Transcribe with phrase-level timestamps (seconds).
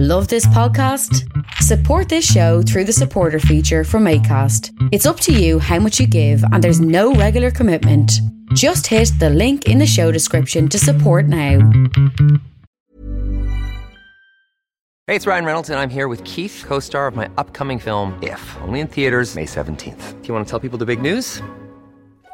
[0.00, 1.28] Love this podcast?
[1.54, 4.70] Support this show through the supporter feature from ACAST.
[4.92, 8.12] It's up to you how much you give, and there's no regular commitment.
[8.54, 11.58] Just hit the link in the show description to support now.
[15.08, 18.16] Hey, it's Ryan Reynolds, and I'm here with Keith, co star of my upcoming film,
[18.22, 20.22] If, only in theaters, May 17th.
[20.22, 21.42] Do you want to tell people the big news?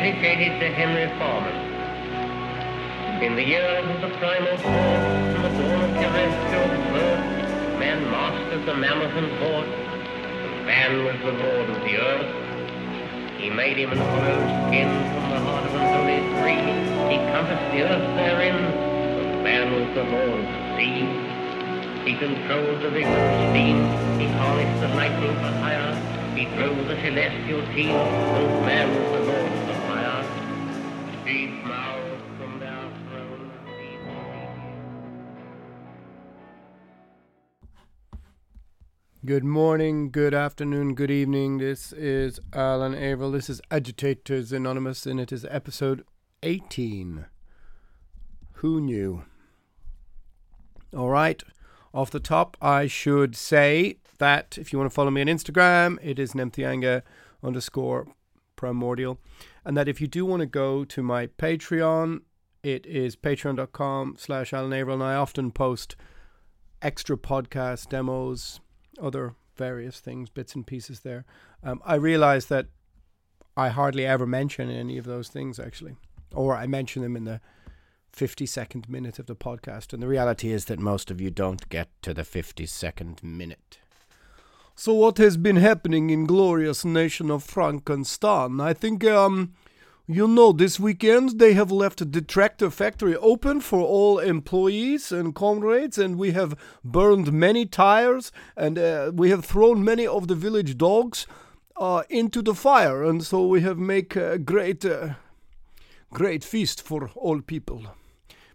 [0.00, 1.52] Dedicated to Henry Foreman.
[3.20, 8.64] In the years of the primal force and the dawn of terrestrial birth, man mastered
[8.64, 9.68] the mammoth and horse,
[10.64, 12.32] man was the lord of the earth.
[13.36, 14.40] He made him an hollow
[14.72, 16.64] skin from the heart of an holy tree.
[17.12, 21.04] He compassed the earth therein, and man was the lord of the sea.
[22.08, 23.84] He controlled the vigor of steam.
[24.16, 25.92] He harnessed the lightning for hire.
[26.34, 27.92] He drove the celestial team.
[27.92, 29.49] And man was the lord
[39.22, 41.58] Good morning, good afternoon, good evening.
[41.58, 43.32] This is Alan Averill.
[43.32, 46.06] This is Agitators Anonymous, and it is episode
[46.42, 47.26] 18.
[48.54, 49.24] Who knew?
[50.96, 51.42] All right.
[51.92, 55.98] Off the top, I should say that if you want to follow me on Instagram,
[56.00, 57.02] it is Nemtheanga
[57.42, 58.06] underscore
[58.56, 59.20] primordial.
[59.66, 62.20] And that if you do want to go to my Patreon,
[62.62, 64.94] it is patreon.com slash Alan Averill.
[64.94, 65.94] And I often post
[66.80, 68.60] extra podcast demos,
[69.00, 71.24] other various things, bits and pieces there.
[71.62, 72.66] Um, I realize that
[73.56, 75.96] I hardly ever mention any of those things actually,
[76.34, 77.40] or I mention them in the
[78.12, 79.92] 50 second minute of the podcast.
[79.92, 83.78] And the reality is that most of you don't get to the 50 second minute.
[84.74, 88.60] So, what has been happening in glorious nation of Frankenstein?
[88.60, 89.52] I think, um,
[90.12, 95.34] you know, this weekend they have left the tractor factory open for all employees and
[95.34, 100.34] comrades, and we have burned many tires, and uh, we have thrown many of the
[100.34, 101.26] village dogs
[101.76, 105.10] uh, into the fire, and so we have make a great, uh,
[106.12, 107.84] great feast for all people.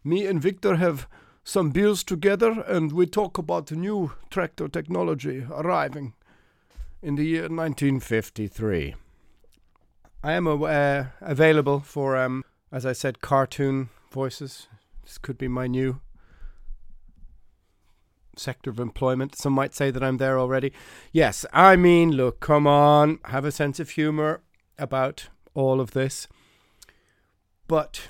[0.04, 1.08] Me and Victor have
[1.44, 6.14] some beers together, and we talk about new tractor technology arriving
[7.02, 8.96] in the year 1953.
[10.26, 14.66] I am uh, available for, um, as I said, cartoon voices.
[15.04, 16.02] This could be my new
[18.36, 19.36] sector of employment.
[19.36, 20.74] Some might say that I'm there already.
[21.12, 24.42] Yes, I mean, look, come on, have a sense of humor
[24.80, 26.28] about all of this.
[27.68, 28.10] But,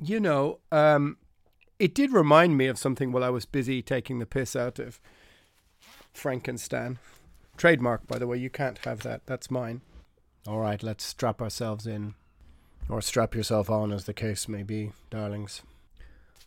[0.00, 1.16] you know, um,
[1.78, 5.00] it did remind me of something while I was busy taking the piss out of
[6.12, 6.98] Frankenstein.
[7.56, 9.26] Trademark, by the way, you can't have that.
[9.26, 9.82] That's mine.
[10.46, 12.14] All right, let's strap ourselves in.
[12.88, 15.62] Or strap yourself on, as the case may be, darlings.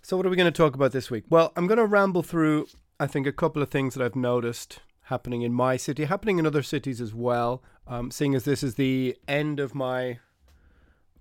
[0.01, 1.23] So, what are we going to talk about this week?
[1.29, 2.67] Well, I'm going to ramble through,
[2.99, 6.45] I think, a couple of things that I've noticed happening in my city, happening in
[6.45, 7.61] other cities as well.
[7.87, 10.19] Um, seeing as this is the end of my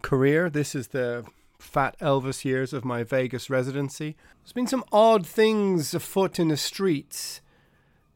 [0.01, 1.25] career, this is the
[1.59, 4.17] fat Elvis years of my Vegas residency.
[4.43, 7.42] There's been some odd things afoot in the streets.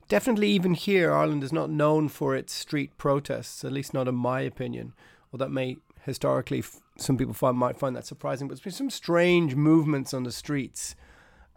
[0.09, 4.15] Definitely, even here, Ireland is not known for its street protests, at least not in
[4.15, 4.93] my opinion.
[5.31, 6.63] Well, that may historically,
[6.97, 10.31] some people find, might find that surprising, but there's been some strange movements on the
[10.31, 10.95] streets,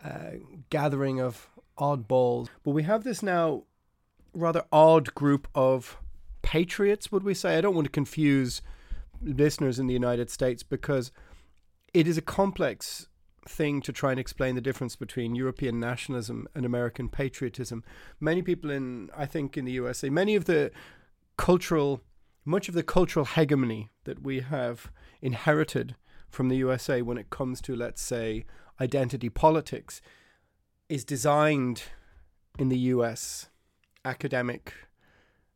[0.04, 0.32] uh,
[0.72, 1.48] gathering of
[1.78, 2.50] oddballs.
[2.64, 3.64] But we have this now
[4.34, 5.98] rather odd group of
[6.42, 7.58] patriots, would we say?
[7.58, 8.64] I don't want to confuse
[9.22, 11.12] listeners in the United States because
[11.94, 13.08] it is a complex
[13.48, 17.84] thing to try and explain the difference between European nationalism and American patriotism.
[18.20, 20.72] Many people in, I think, in the USA, many of the
[21.38, 22.02] cultural,
[22.46, 24.92] much of the cultural hegemony that we have
[25.22, 25.96] inherited
[26.30, 28.46] from the USA when it comes to, let's say,
[28.80, 30.02] identity politics
[30.88, 31.84] is designed
[32.58, 33.50] in the US
[34.06, 34.74] academic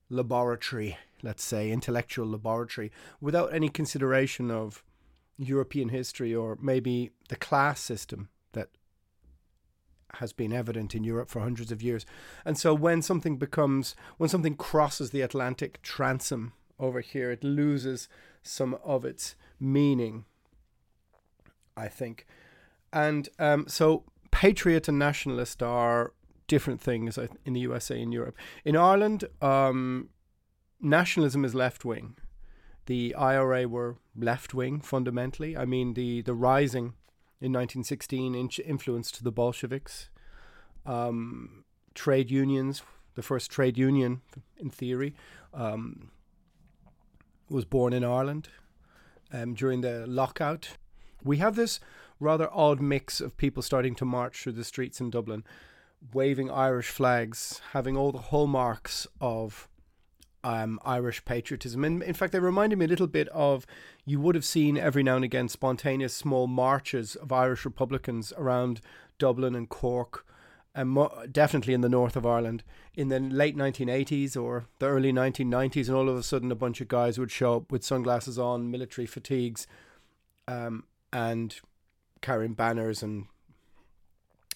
[0.10, 4.84] laboratory, let's say, intellectual laboratory, without any consideration of
[5.38, 8.70] European history or maybe the class system that
[10.16, 12.06] has been evident in Europe for hundreds of years.
[12.46, 18.08] And so when something becomes, when something crosses the Atlantic transom over here, it loses
[18.42, 20.26] some of its meaning,
[21.76, 22.26] I think.
[22.92, 26.14] And um, so patriot and nationalist are
[26.48, 28.36] different things in the USA and Europe.
[28.64, 30.10] In Ireland, um,
[30.80, 32.16] nationalism is left wing.
[32.86, 35.56] The IRA were left wing fundamentally.
[35.56, 36.94] I mean, the, the rising
[37.40, 40.10] in 1916 in- influenced the Bolsheviks.
[40.86, 41.64] Um,
[41.94, 42.82] trade unions,
[43.16, 44.22] the first trade union
[44.58, 45.16] in theory,
[45.54, 46.12] um,
[47.50, 48.50] was born in Ireland
[49.32, 50.78] um, during the lockout.
[51.24, 51.80] We have this
[52.20, 55.44] rather odd mix of people starting to march through the streets in Dublin,
[56.14, 59.68] waving Irish flags, having all the hallmarks of
[60.44, 61.84] um, Irish patriotism.
[61.84, 63.66] And in fact, they reminded me a little bit of
[64.06, 68.82] you would have seen every now and again spontaneous small marches of Irish Republicans around
[69.18, 70.26] Dublin and Cork,
[70.76, 72.64] and mo- definitely in the north of Ireland
[72.96, 75.88] in the late 1980s or the early 1990s.
[75.88, 78.72] And all of a sudden, a bunch of guys would show up with sunglasses on,
[78.72, 79.68] military fatigues,
[80.48, 81.56] um, and
[82.22, 83.26] carrying banners and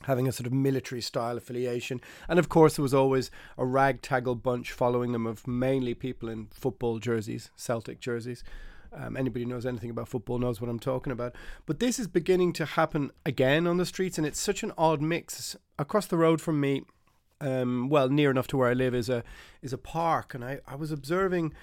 [0.03, 2.01] having a sort of military style affiliation.
[2.27, 6.47] And of course, there was always a ragtaggle bunch following them of mainly people in
[6.51, 8.43] football jerseys, Celtic jerseys.
[8.93, 11.35] Um, anybody knows anything about football knows what I'm talking about.
[11.65, 15.01] But this is beginning to happen again on the streets, and it's such an odd
[15.01, 15.55] mix.
[15.77, 16.83] Across the road from me,
[17.41, 19.23] um, well, near enough to where I live, is a
[19.61, 21.53] is a park, and I, I was observing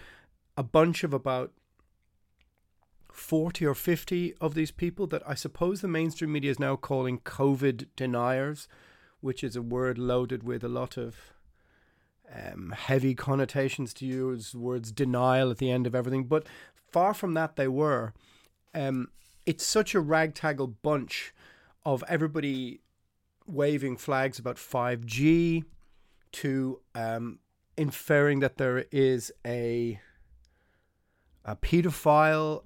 [0.56, 1.52] a bunch of about
[3.14, 7.20] 40 or 50 of these people that I suppose the mainstream media is now calling
[7.20, 8.66] COVID deniers,
[9.20, 11.32] which is a word loaded with a lot of
[12.34, 16.24] um, heavy connotations to use words denial at the end of everything.
[16.24, 16.46] But
[16.90, 18.14] far from that, they were.
[18.74, 19.08] Um,
[19.46, 21.32] it's such a ragtaggle bunch
[21.86, 22.80] of everybody
[23.46, 25.62] waving flags about 5G
[26.32, 27.38] to um,
[27.76, 30.00] inferring that there is a
[31.44, 32.62] a pedophile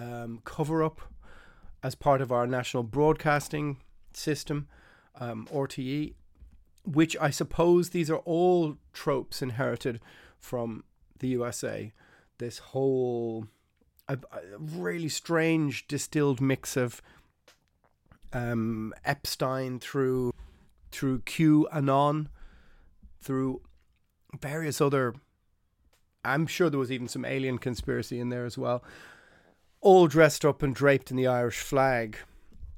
[0.00, 1.00] um, cover up
[1.82, 3.78] as part of our national broadcasting
[4.12, 4.68] system,
[5.18, 6.14] um, RTE,
[6.84, 10.00] which I suppose these are all tropes inherited
[10.38, 10.84] from
[11.18, 11.92] the USA.
[12.38, 13.46] This whole
[14.08, 17.02] a, a really strange distilled mix of
[18.32, 20.32] um, Epstein through
[20.90, 22.26] through Q QAnon,
[23.20, 23.60] through
[24.40, 25.14] various other.
[26.24, 28.82] I'm sure there was even some alien conspiracy in there as well
[29.80, 32.18] all dressed up and draped in the Irish flag.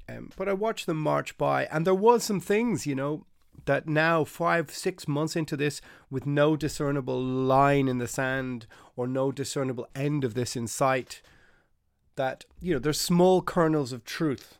[0.09, 3.25] Um, but I watched them march by, and there was some things, you know,
[3.65, 9.07] that now five, six months into this, with no discernible line in the sand or
[9.07, 11.21] no discernible end of this in sight,
[12.15, 14.59] that you know there's small kernels of truth,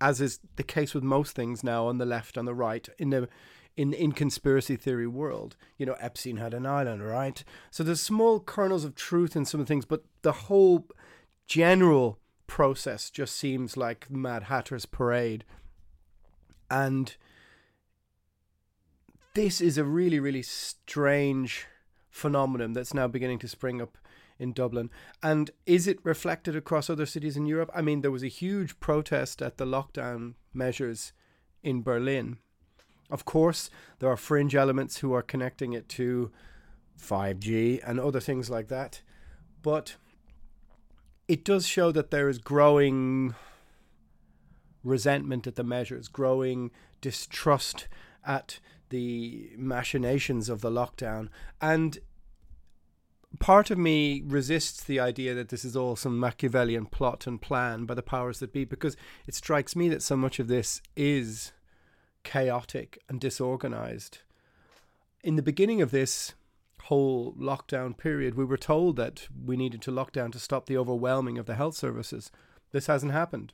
[0.00, 3.10] as is the case with most things now on the left, on the right, in
[3.10, 3.28] the
[3.76, 5.56] in in conspiracy theory world.
[5.76, 7.42] You know, Epstein had an island, right?
[7.70, 10.86] So there's small kernels of truth in some things, but the whole
[11.48, 15.44] general process just seems like Mad Hatter's parade.
[16.70, 17.16] And
[19.34, 21.66] this is a really, really strange
[22.10, 23.96] phenomenon that's now beginning to spring up
[24.38, 24.90] in Dublin.
[25.22, 27.70] And is it reflected across other cities in Europe?
[27.74, 31.12] I mean, there was a huge protest at the lockdown measures
[31.62, 32.38] in Berlin.
[33.10, 36.30] Of course, there are fringe elements who are connecting it to
[37.00, 39.00] 5G and other things like that.
[39.62, 39.96] But
[41.28, 43.34] it does show that there is growing
[44.82, 46.70] resentment at the measures, growing
[47.00, 47.86] distrust
[48.26, 48.58] at
[48.88, 51.28] the machinations of the lockdown.
[51.60, 51.98] And
[53.38, 57.84] part of me resists the idea that this is all some Machiavellian plot and plan
[57.84, 61.52] by the powers that be because it strikes me that so much of this is
[62.24, 64.18] chaotic and disorganized.
[65.22, 66.34] In the beginning of this,
[66.88, 70.76] whole lockdown period, we were told that we needed to lock down to stop the
[70.76, 72.30] overwhelming of the health services.
[72.72, 73.52] This hasn't happened.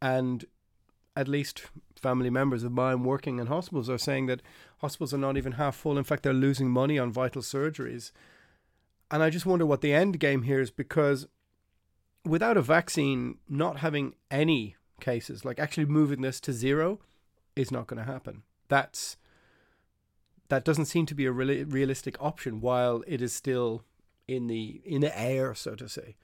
[0.00, 0.44] And
[1.16, 1.62] at least
[2.00, 4.42] family members of mine working in hospitals are saying that
[4.78, 5.98] hospitals are not even half full.
[5.98, 8.12] In fact, they're losing money on vital surgeries.
[9.10, 11.26] And I just wonder what the end game here is because
[12.24, 17.00] without a vaccine, not having any cases, like actually moving this to zero,
[17.56, 18.42] is not going to happen.
[18.68, 19.16] That's
[20.54, 23.82] that doesn't seem to be a really realistic option while it is still
[24.28, 26.14] in the in the air, so to say.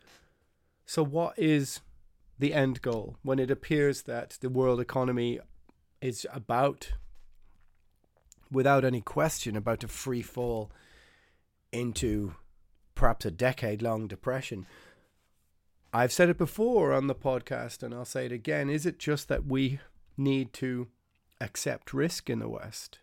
[0.87, 1.80] So what is
[2.38, 5.40] the end goal, when it appears that the world economy
[6.00, 6.92] is about,
[8.50, 10.70] without any question, about to free fall
[11.72, 12.34] into
[12.94, 14.64] perhaps a decade long depression.
[15.92, 18.70] I've said it before on the podcast and I'll say it again.
[18.70, 19.80] Is it just that we
[20.16, 20.87] need to
[21.40, 23.00] accept risk in the West?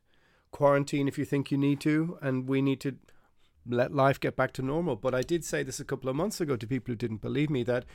[0.58, 2.96] Quarantine if you think you need to, and we need to
[3.68, 4.96] let life get back to normal.
[4.96, 7.52] But I did say this a couple of months ago to people who didn't believe
[7.52, 7.86] me that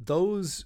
[0.00, 0.64] those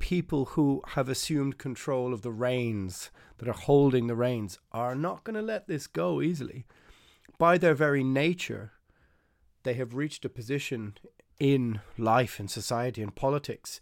[0.00, 5.22] people who have assumed control of the reins, that are holding the reins, are not
[5.22, 6.66] going to let this go easily.
[7.38, 8.72] By their very nature,
[9.62, 10.98] they have reached a position
[11.38, 13.80] in life and society and politics.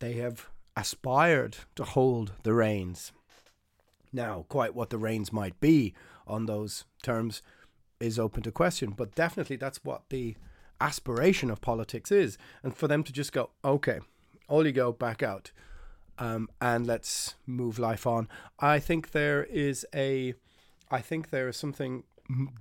[0.00, 3.12] They have aspired to hold the reins.
[4.12, 5.94] Now, quite what the reins might be
[6.26, 7.42] on those terms
[8.00, 10.36] is open to question, but definitely that's what the
[10.80, 12.36] aspiration of politics is.
[12.62, 14.00] And for them to just go, okay,
[14.48, 15.52] all you go, back out,
[16.18, 18.28] um, and let's move life on.
[18.58, 20.34] I think there is a,
[20.90, 22.04] I think there is something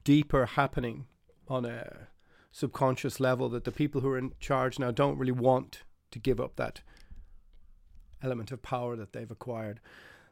[0.03, 1.05] deeper happening
[1.47, 2.07] on a
[2.51, 6.39] subconscious level that the people who are in charge now don't really want to give
[6.39, 6.81] up that
[8.23, 9.79] element of power that they've acquired.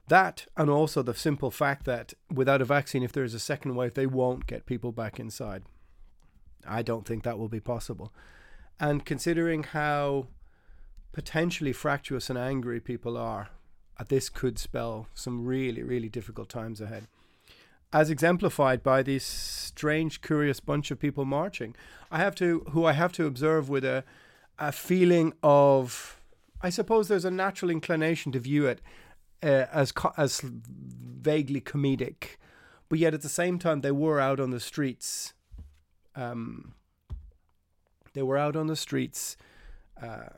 [0.10, 3.76] That, and also the simple fact that without a vaccine, if there is a second
[3.76, 5.64] wave, they won't get people back inside.
[6.68, 8.12] I don't think that will be possible.
[8.80, 10.28] And considering how
[11.12, 13.50] potentially fractious and angry people are,
[14.00, 17.08] uh, this could spell some really, really difficult times ahead
[17.92, 21.76] as exemplified by this strange, curious bunch of people marching.
[22.12, 24.04] I have to, who I have to observe with a,
[24.60, 26.20] a feeling of,
[26.62, 28.80] I suppose there's a natural inclination to view it
[29.44, 32.38] uh, as as vaguely comedic,
[32.88, 35.34] but yet at the same time they were out on the streets.
[36.16, 36.74] Um,
[38.14, 39.38] they were out on the streets,
[40.02, 40.30] uh,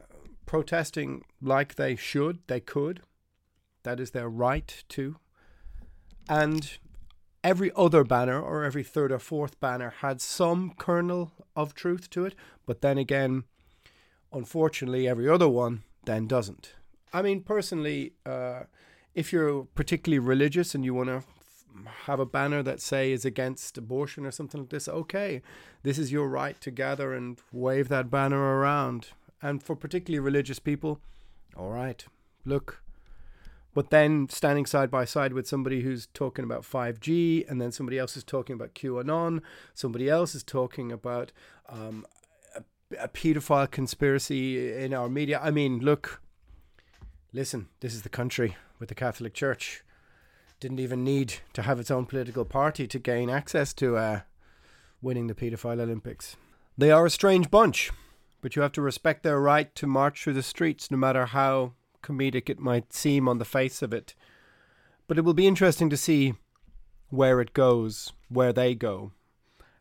[0.45, 3.01] protesting like they should, they could.
[3.83, 5.15] That is their right to.
[6.29, 6.77] And
[7.43, 12.25] every other banner or every third or fourth banner had some kernel of truth to
[12.25, 13.45] it, but then again,
[14.31, 16.73] unfortunately, every other one then doesn't.
[17.13, 18.63] I mean, personally, uh,
[19.13, 21.23] if you're particularly religious and you want to
[22.05, 25.41] have a banner that say is against abortion or something like this, okay,
[25.83, 29.09] this is your right to gather and wave that banner around.
[29.41, 30.99] And for particularly religious people,
[31.57, 32.05] all right,
[32.45, 32.81] look,
[33.73, 37.97] but then standing side by side with somebody who's talking about 5G, and then somebody
[37.97, 39.41] else is talking about QAnon,
[39.73, 41.31] somebody else is talking about
[41.69, 42.05] um,
[42.55, 42.63] a,
[42.99, 45.39] a pedophile conspiracy in our media.
[45.41, 46.21] I mean, look,
[47.33, 49.83] listen, this is the country with the Catholic Church.
[50.59, 54.21] Didn't even need to have its own political party to gain access to uh,
[55.01, 56.35] winning the paedophile Olympics.
[56.77, 57.91] They are a strange bunch,
[58.41, 61.73] but you have to respect their right to march through the streets no matter how
[62.03, 64.15] comedic it might seem on the face of it.
[65.07, 66.33] But it will be interesting to see
[67.09, 69.11] where it goes, where they go,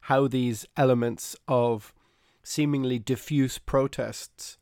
[0.02, 1.95] how these elements of
[2.42, 4.59] seemingly diffuse protests,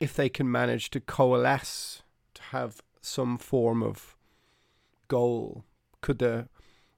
[0.00, 2.02] if they can manage to coalesce
[2.34, 4.16] to have some form of
[5.08, 5.64] goal,
[6.00, 6.48] could the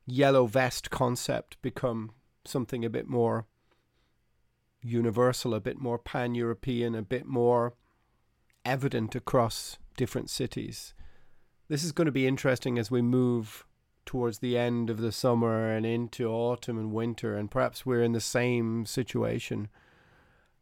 [0.06, 2.12] yellow vest concept become
[2.44, 3.46] something a bit more
[4.82, 7.75] universal, a bit more pan European, a bit more
[8.64, 10.94] evident across different cities.
[11.68, 13.64] This is going to be interesting as we move
[14.04, 18.12] towards the end of the summer and into autumn and winter, and perhaps we're in
[18.12, 19.68] the same situation.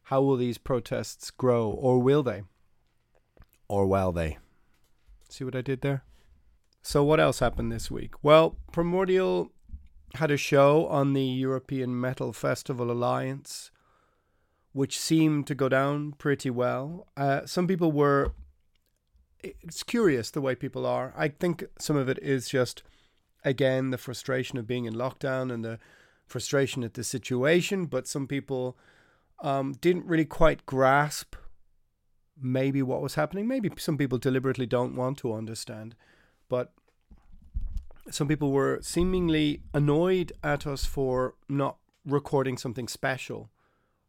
[0.04, 2.42] How will these protests grow, or will they?
[3.68, 4.38] Or will they?
[5.34, 6.04] See what I did there?
[6.80, 8.14] So, what else happened this week?
[8.22, 9.50] Well, Primordial
[10.14, 13.72] had a show on the European Metal Festival Alliance
[14.72, 17.06] which seemed to go down pretty well.
[17.16, 18.32] Uh, some people were.
[19.42, 21.12] It's curious the way people are.
[21.16, 22.84] I think some of it is just,
[23.44, 25.80] again, the frustration of being in lockdown and the
[26.26, 27.86] frustration at the situation.
[27.86, 28.76] But some people
[29.42, 31.34] um, didn't really quite grasp
[32.40, 33.46] maybe what was happening.
[33.46, 35.94] Maybe some people deliberately don't want to understand.
[36.48, 36.72] But
[38.10, 43.50] some people were seemingly annoyed at us for not recording something special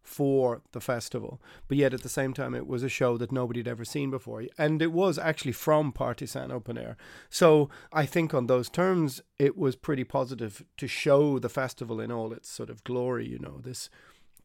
[0.04, 1.42] for the festival.
[1.68, 4.12] But yet at the same time, it was a show that nobody had ever seen
[4.12, 4.44] before.
[4.58, 6.96] And it was actually from Party.San Open Air.
[7.30, 12.12] So I think on those terms, it was pretty positive to show the festival in
[12.12, 13.90] all its sort of glory, you know, this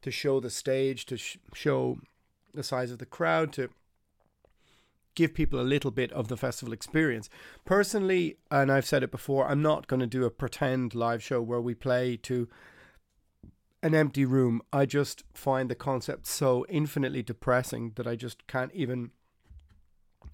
[0.01, 1.99] to show the stage, to sh- show
[2.53, 3.69] the size of the crowd, to
[5.15, 7.29] give people a little bit of the festival experience.
[7.65, 11.41] Personally, and I've said it before, I'm not going to do a pretend live show
[11.41, 12.47] where we play to
[13.83, 18.71] an empty room, I just find the concept so infinitely depressing that I just can't
[18.73, 19.11] even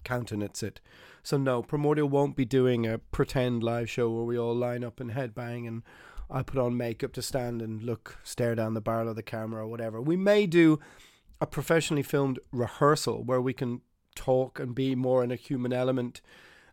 [0.04, 0.80] countenance it.
[1.22, 5.00] So no, Primordial won't be doing a pretend live show where we all line up
[5.00, 5.82] and headbang and
[6.30, 9.64] I put on makeup to stand and look, stare down the barrel of the camera
[9.64, 10.00] or whatever.
[10.00, 10.78] We may do
[11.40, 13.80] a professionally filmed rehearsal where we can
[14.14, 16.20] talk and be more in a human element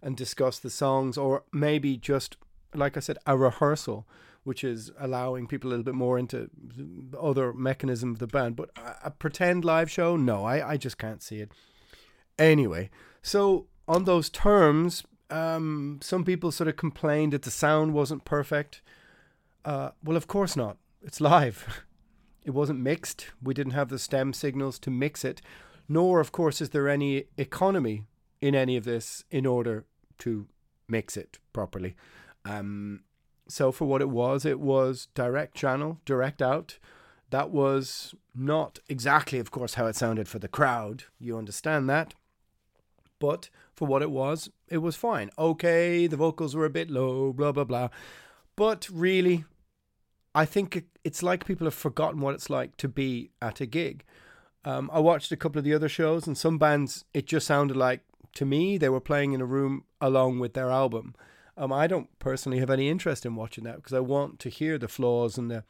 [0.01, 2.37] and discuss the songs, or maybe just,
[2.73, 4.07] like I said, a rehearsal,
[4.43, 6.49] which is allowing people a little bit more into
[7.19, 8.55] other mechanism of the band.
[8.55, 8.69] But
[9.03, 11.51] a, pretend live show, no, I, I just can't see it.
[12.37, 12.89] Anyway,
[13.21, 18.81] so on those terms, um, some people sort of complained that the sound wasn't perfect.
[19.63, 20.77] Uh, well, of course not.
[21.01, 21.83] It's live.
[22.45, 23.27] It wasn't mixed.
[23.43, 25.41] We didn't have the stem signals to mix it.
[25.89, 28.03] Nor, of course, is there any economy
[28.41, 29.85] in any of this in order
[30.19, 30.47] to
[30.87, 31.95] mix it properly.
[32.43, 33.01] Um,
[33.47, 36.79] so, for what it was, it was direct channel, direct out.
[37.29, 41.05] That was not exactly, of course, how it sounded for the crowd.
[41.19, 42.13] You understand that.
[43.19, 45.29] But for what it was, it was fine.
[45.37, 47.89] Okay, the vocals were a bit low, blah, blah, blah.
[48.55, 49.45] But really,
[50.35, 54.03] I think it's like people have forgotten what it's like to be at a gig.
[54.65, 57.77] Um, I watched a couple of the other shows, and some bands, it just sounded
[57.77, 58.01] like
[58.33, 61.15] to me they were playing in a room along with their album.
[61.57, 64.77] Um, I don't personally have any interest in watching that because I want to hear
[64.77, 65.63] the flaws and the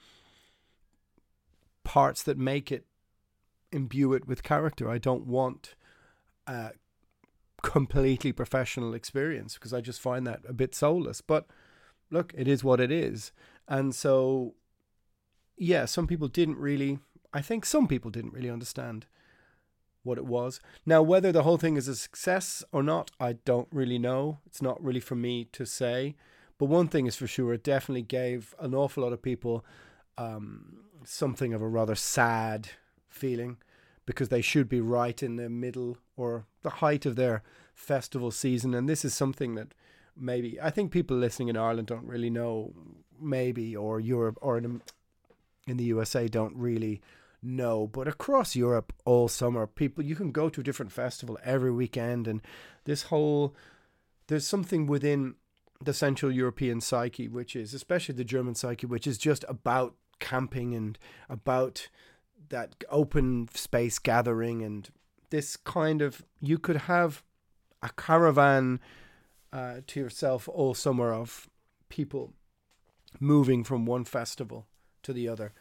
[1.83, 2.85] parts that make it
[3.71, 4.89] imbue it with character.
[4.89, 5.75] I don't want
[6.47, 6.71] a
[7.61, 11.21] completely professional experience because I just find that a bit soulless.
[11.21, 11.45] But
[12.09, 13.31] look, it is what it is.
[13.67, 14.55] And so,
[15.57, 16.99] yeah, some people didn't really,
[17.33, 19.05] I think some people didn't really understand
[20.03, 20.59] what it was.
[20.85, 24.39] Now, whether the whole thing is a success or not, I don't really know.
[24.45, 26.15] It's not really for me to say.
[26.57, 29.65] But one thing is for sure, it definitely gave an awful lot of people
[30.17, 32.69] um, something of a rather sad
[33.09, 33.57] feeling
[34.05, 37.43] because they should be right in the middle or the height of their
[37.73, 38.73] festival season.
[38.73, 39.73] And this is something that
[40.15, 42.73] maybe I think people listening in Ireland don't really know,
[43.19, 44.81] maybe, or Europe or in,
[45.67, 47.01] in the USA don't really
[47.41, 47.87] know.
[47.87, 52.27] But across Europe, all summer, people you can go to a different festival every weekend,
[52.27, 52.41] and
[52.85, 53.55] this whole
[54.27, 55.35] there's something within
[55.83, 60.73] the Central European psyche, which is especially the German psyche, which is just about camping
[60.73, 60.97] and
[61.29, 61.89] about
[62.49, 64.89] that open space gathering and
[65.29, 67.23] this kind of you could have
[67.81, 68.79] a caravan
[69.51, 71.49] uh, to yourself all summer of
[71.89, 72.33] people
[73.19, 74.67] moving from one festival
[75.03, 75.53] to the other,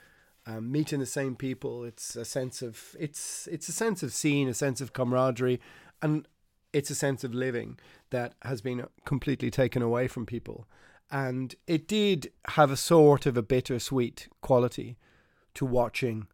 [0.46, 1.84] um, meeting the same people.
[1.84, 5.60] It's a sense of it's it's a sense of seeing, a sense of camaraderie,
[6.02, 6.26] and
[6.72, 7.78] it's a sense of living
[8.10, 10.66] that has been completely taken away from people.
[11.10, 14.96] And it did have a sort of a bittersweet quality
[15.54, 16.26] to watching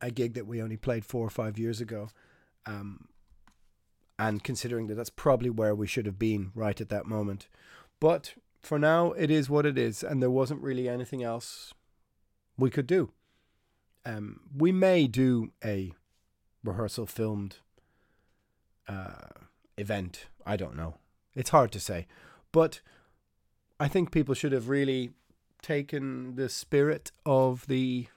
[0.00, 2.08] a gig that we only played four or five years ago.
[2.64, 3.08] Um,
[4.18, 7.48] and considering that that's probably where we should have been right at that moment.
[8.00, 11.72] But for now, it is what it is, and there wasn't really anything else
[12.56, 13.12] we could do.
[14.04, 15.92] Um, we may do a
[16.64, 17.56] rehearsal filmed
[18.88, 19.28] uh,
[19.76, 20.26] event.
[20.46, 20.96] I don't know.
[21.34, 22.06] It's hard to say,
[22.52, 22.80] but
[23.78, 25.10] I think people should have really
[25.62, 28.08] taken the spirit of the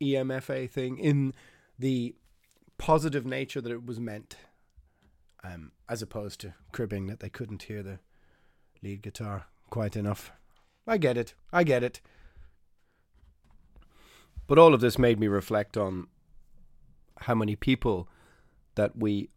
[0.00, 1.34] EMFA thing in
[1.78, 2.14] the
[2.78, 4.36] positive nature that it was meant
[5.42, 7.98] um, as opposed to cribbing that they couldn't hear the
[8.82, 10.32] lead guitar quite enough.
[10.86, 11.34] I get it.
[11.52, 12.00] I get it.
[14.46, 16.06] But all of this made me reflect on
[17.20, 18.08] how many people
[18.76, 19.30] that we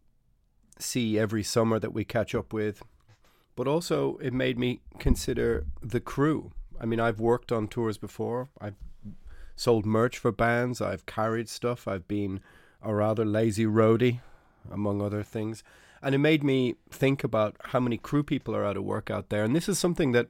[0.78, 2.82] see every summer that we catch up with.
[3.56, 6.52] But also, it made me consider the crew.
[6.80, 8.48] I mean, I've worked on tours before.
[8.60, 8.76] I've
[9.56, 10.80] sold merch for bands.
[10.80, 11.88] I've carried stuff.
[11.88, 12.40] I've been
[12.80, 14.20] a rather lazy roadie,
[14.70, 15.64] among other things
[16.02, 19.28] and it made me think about how many crew people are out of work out
[19.28, 19.44] there.
[19.44, 20.28] And this is something that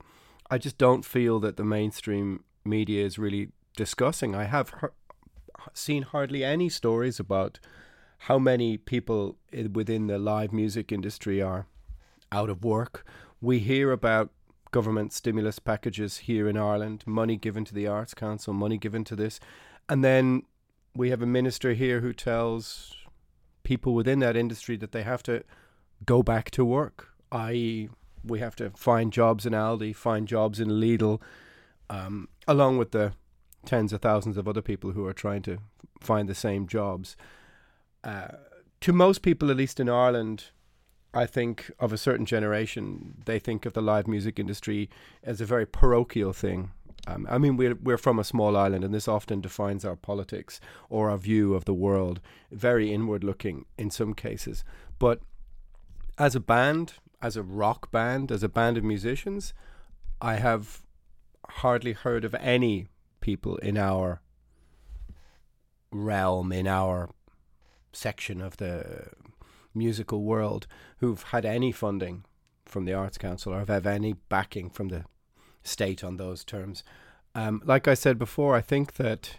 [0.51, 4.35] I just don't feel that the mainstream media is really discussing.
[4.35, 4.73] I have
[5.73, 7.61] seen hardly any stories about
[8.25, 9.37] how many people
[9.73, 11.67] within the live music industry are
[12.33, 13.07] out of work.
[13.41, 14.31] We hear about
[14.73, 19.17] government stimulus packages here in Ireland, money given to the Arts Council, money given to
[19.17, 19.41] this.
[19.89, 20.43] And then
[20.95, 22.95] we have a minister here who tells
[23.63, 25.45] people within that industry that they have to
[26.05, 27.89] go back to work, i.e.,
[28.25, 31.21] we have to find jobs in Aldi, find jobs in Lidl,
[31.89, 33.13] um, along with the
[33.65, 35.59] tens of thousands of other people who are trying to
[36.01, 37.17] find the same jobs.
[38.05, 38.29] Uh,
[38.81, 40.45] to most people, at least in Ireland,
[41.13, 44.89] I think of a certain generation, they think of the live music industry
[45.23, 46.71] as a very parochial thing.
[47.07, 50.61] Um, I mean, we're we're from a small island, and this often defines our politics
[50.91, 52.21] or our view of the world.
[52.53, 54.65] Very inward looking in some cases,
[54.99, 55.21] but
[56.21, 59.55] as a band, as a rock band, as a band of musicians,
[60.21, 60.83] I have
[61.49, 62.89] hardly heard of any
[63.23, 64.21] people in our
[65.91, 67.09] realm, in our
[67.91, 69.09] section of the
[69.75, 70.67] musical world,
[70.99, 72.25] who've had any funding
[72.67, 75.07] from the Arts Council or have any backing from the
[75.63, 76.85] state on those terms.
[77.35, 79.39] Um, like I said before, I think that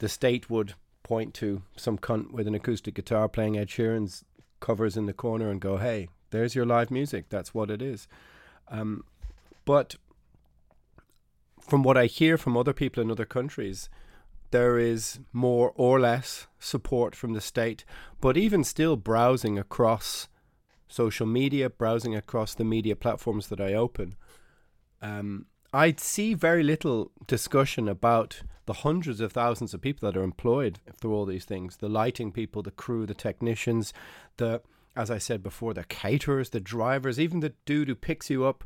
[0.00, 4.22] the state would point to some cunt with an acoustic guitar playing Ed Sheeran's
[4.64, 7.28] covers in the corner and go, "Hey, there's your live music.
[7.28, 8.08] That's what it is."
[8.68, 9.04] Um,
[9.64, 9.96] but
[11.60, 13.88] from what I hear from other people in other countries,
[14.50, 17.84] there is more or less support from the state.
[18.20, 20.28] But even still, browsing across
[20.88, 24.16] social media, browsing across the media platforms that I open,
[25.02, 30.22] um, I see very little discussion about the hundreds of thousands of people that are
[30.22, 33.92] employed through all these things the lighting people, the crew, the technicians,
[34.36, 34.62] the,
[34.94, 38.62] as I said before, the caterers, the drivers, even the dude who picks you up,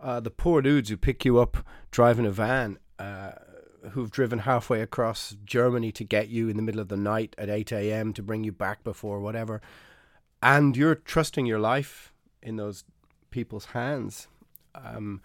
[0.00, 1.56] uh, the poor dudes who pick you up
[1.90, 2.78] driving a van.
[2.98, 3.32] Uh,
[3.92, 7.48] who've driven halfway across Germany to get you in the middle of the night at
[7.48, 8.12] 8 a.m.
[8.12, 9.62] to bring you back before whatever.
[10.42, 12.84] And you're trusting your life in those
[13.30, 14.28] people's hands
[14.74, 15.22] um,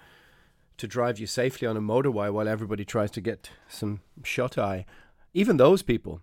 [0.77, 4.85] to drive you safely on a motorway while everybody tries to get some shut eye.
[5.33, 6.21] Even those people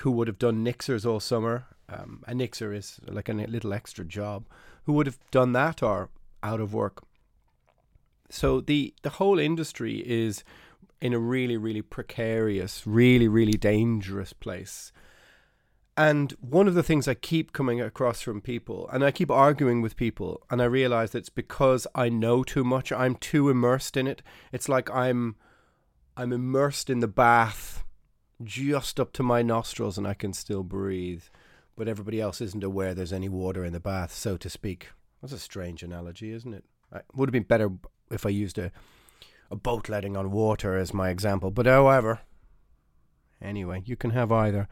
[0.00, 4.04] who would have done Nixers all summer, um, a Nixer is like a little extra
[4.04, 4.46] job,
[4.84, 6.10] who would have done that are
[6.42, 7.04] out of work.
[8.30, 10.42] So the, the whole industry is
[11.00, 14.92] in a really, really precarious, really, really dangerous place.
[15.96, 19.82] And one of the things I keep coming across from people, and I keep arguing
[19.82, 22.90] with people, and I realize it's because I know too much.
[22.90, 24.22] I'm too immersed in it.
[24.52, 25.36] It's like I'm,
[26.16, 27.84] I'm immersed in the bath,
[28.42, 31.24] just up to my nostrils, and I can still breathe,
[31.76, 34.88] but everybody else isn't aware there's any water in the bath, so to speak.
[35.20, 36.64] That's a strange analogy, isn't it?
[36.94, 37.70] It would have been better
[38.10, 38.72] if I used a
[39.52, 41.50] a boat letting on water as my example.
[41.50, 42.20] But however,
[43.40, 44.66] anyway, you can have either.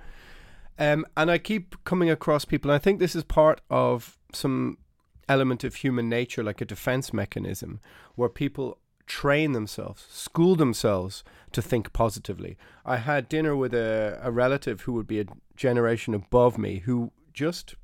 [0.81, 4.79] Um, and I keep coming across people, and I think this is part of some
[5.29, 7.81] element of human nature, like a defense mechanism,
[8.17, 12.57] where people train themselves, school themselves to think positively.
[12.85, 17.13] I had dinner with a, a relative who would be a generation above me who
[17.33, 17.77] just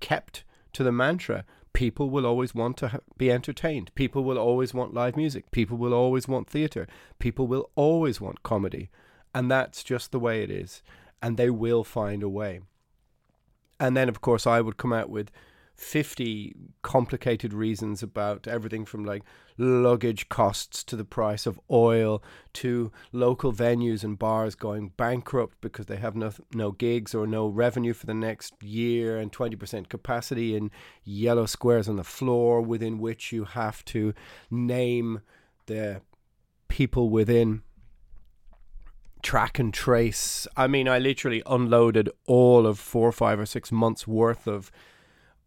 [0.00, 3.94] kept to the mantra people will always want to ha- be entertained.
[3.94, 5.50] People will always want live music.
[5.50, 6.86] People will always want theatre.
[7.18, 8.88] People will always want comedy.
[9.34, 10.82] And that's just the way it is.
[11.22, 12.60] And they will find a way.
[13.80, 15.30] And then, of course, I would come out with
[15.76, 19.24] 50 complicated reasons about everything from like
[19.58, 22.22] luggage costs to the price of oil
[22.52, 27.48] to local venues and bars going bankrupt because they have no, no gigs or no
[27.48, 30.70] revenue for the next year and 20% capacity in
[31.02, 34.14] yellow squares on the floor within which you have to
[34.50, 35.20] name
[35.66, 36.00] the
[36.68, 37.62] people within
[39.24, 40.46] track and trace.
[40.56, 44.70] I mean, I literally unloaded all of four, five, or six months worth of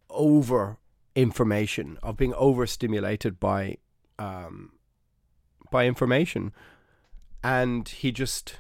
[0.10, 0.78] over
[1.16, 3.78] information, of being overstimulated by
[4.20, 4.74] um,
[5.72, 6.52] by information,
[7.44, 8.60] and he just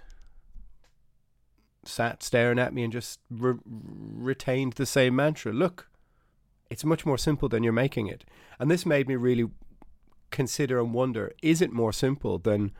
[1.83, 5.51] sat staring at me and just re- retained the same mantra.
[5.51, 5.89] Look,
[6.69, 8.23] it's much more simple than you're making it,
[8.59, 9.49] and this made me really
[10.29, 12.71] consider and wonder: is it more simple than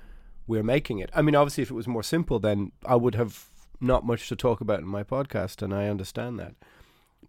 [0.48, 1.10] we're making it?
[1.14, 3.46] I mean, obviously, if it was more simple, then I would have
[3.80, 6.56] not much to talk about in my podcast, and I understand that.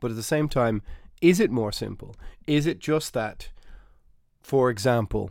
[0.01, 0.83] But at the same time,
[1.21, 2.15] is it more simple?
[2.47, 3.51] Is it just that,
[4.41, 5.31] for example,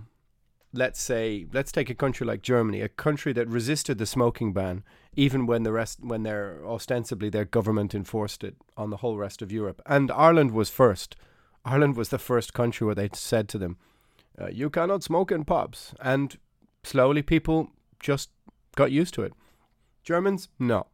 [0.73, 4.83] let's say let's take a country like Germany, a country that resisted the smoking ban,
[5.15, 9.41] even when the rest when their ostensibly their government enforced it on the whole rest
[9.41, 11.15] of Europe, and Ireland was first.
[11.65, 13.77] Ireland was the first country where they said to them,
[14.39, 16.37] uh, "You cannot smoke in pubs," and
[16.83, 18.29] slowly people just
[18.75, 19.33] got used to it.
[20.03, 20.87] Germans, no.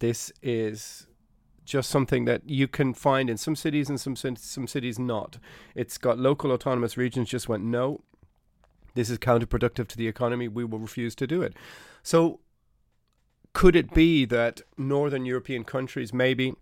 [0.00, 1.06] This is
[1.64, 5.38] just something that you can find in some cities and some some cities not.
[5.74, 8.02] It's got local autonomous regions just went no.
[8.94, 10.46] This is counterproductive to the economy.
[10.46, 11.54] We will refuse to do it.
[12.02, 12.40] So,
[13.52, 16.54] could it be that northern European countries maybe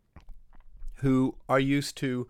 [0.97, 2.29] who are used to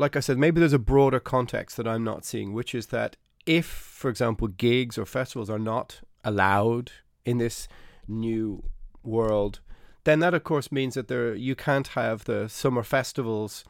[0.00, 3.16] like I said, maybe there's a broader context that I'm not seeing, which is that
[3.50, 6.92] if, for example, gigs or festivals are not allowed
[7.24, 7.66] in this
[8.06, 8.62] new
[9.02, 9.58] world,
[10.04, 13.64] then that of course means that there you can't have the summer festivals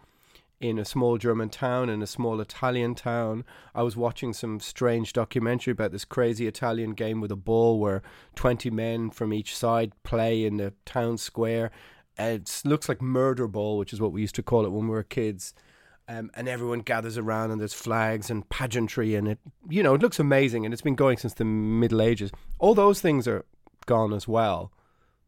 [0.61, 3.43] in a small German town in a small Italian town.
[3.75, 8.03] I was watching some strange documentary about this crazy Italian game with a ball where
[8.35, 11.71] 20 men from each side play in the town square.
[12.19, 14.91] It looks like murder ball, which is what we used to call it when we
[14.91, 15.55] were kids.
[16.11, 20.03] Um, and everyone gathers around, and there's flags and pageantry, and it, you know, it
[20.03, 22.33] looks amazing, and it's been going since the Middle Ages.
[22.59, 23.45] All those things are
[23.87, 24.73] gone as well.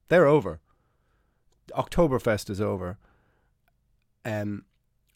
[0.09, 0.59] They're over.
[1.77, 2.99] Oktoberfest is over.
[4.25, 4.65] Um,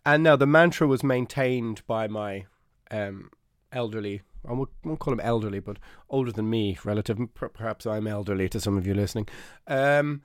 [0.05, 2.47] and now the mantra was maintained by my
[2.93, 3.31] um,
[3.73, 7.19] elderly, I won't, won't call him elderly, but older than me, relative.
[7.35, 9.27] Perhaps I'm elderly to some of you listening.
[9.67, 10.23] Um,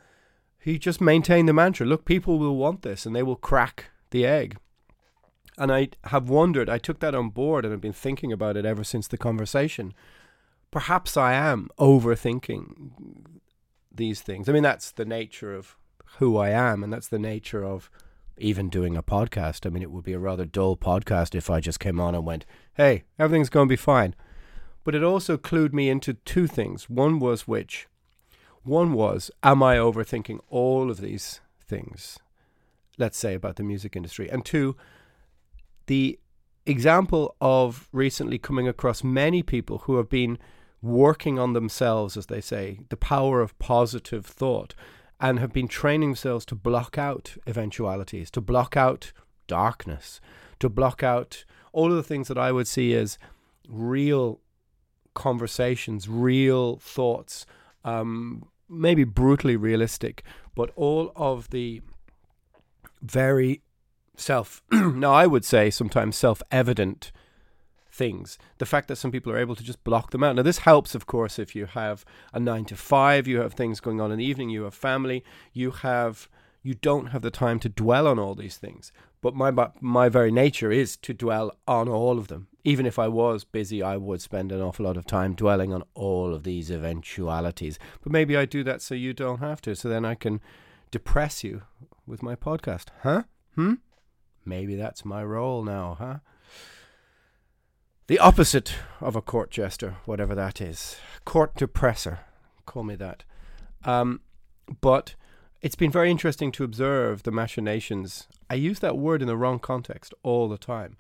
[0.60, 4.24] he just maintained the mantra look, people will want this and they will crack the
[4.24, 4.58] egg.
[5.58, 8.66] And I have wondered, I took that on board and I've been thinking about it
[8.66, 9.94] ever since the conversation.
[10.72, 12.92] Perhaps I am overthinking
[13.94, 14.48] these things.
[14.48, 15.76] I mean, that's the nature of
[16.18, 17.90] who I am, and that's the nature of
[18.38, 19.66] even doing a podcast.
[19.66, 22.26] I mean, it would be a rather dull podcast if I just came on and
[22.26, 24.16] went, hey, everything's going to be fine.
[24.84, 26.90] But it also clued me into two things.
[26.90, 27.88] One was which?
[28.64, 32.18] One was, am I overthinking all of these things,
[32.98, 34.30] let's say, about the music industry?
[34.30, 34.76] And two,
[35.88, 36.20] the
[36.66, 40.38] example of recently coming across many people who have been
[40.82, 44.74] working on themselves, as they say, the power of positive thought
[45.20, 49.12] and have been training themselves to block out eventualities, to block out
[49.48, 50.20] darkness,
[50.60, 53.18] to block out all of the things that I would see as
[53.68, 54.40] real
[55.14, 57.46] conversations, real thoughts,
[57.84, 60.24] um, maybe brutally realistic,
[60.56, 61.82] but all of the
[63.02, 63.62] very
[64.16, 67.12] self, now I would say sometimes self evident
[67.92, 68.38] things.
[68.58, 70.36] The fact that some people are able to just block them out.
[70.36, 73.80] Now, this helps, of course, if you have a nine to five, you have things
[73.80, 76.30] going on in the evening, you have family, you have
[76.64, 78.92] you don't have the time to dwell on all these things.
[79.22, 82.48] But my my very nature is to dwell on all of them.
[82.64, 85.84] Even if I was busy, I would spend an awful lot of time dwelling on
[85.96, 87.80] all of these eventualities.
[88.04, 89.76] But maybe I do that so you don't have to.
[89.76, 90.40] So then I can
[90.92, 91.64] depress you
[92.06, 93.24] with my podcast, huh?
[93.56, 93.76] Hmm.
[94.46, 96.18] Maybe that's my role now, huh?
[98.12, 100.98] the opposite of a court jester, whatever that is.
[101.24, 102.20] Court depressor,
[102.66, 103.24] call me that.
[103.86, 104.20] Um,
[104.82, 105.16] but
[105.62, 108.28] it's been very interesting to observe the machinations.
[108.50, 110.98] I use that word in the wrong context all the time.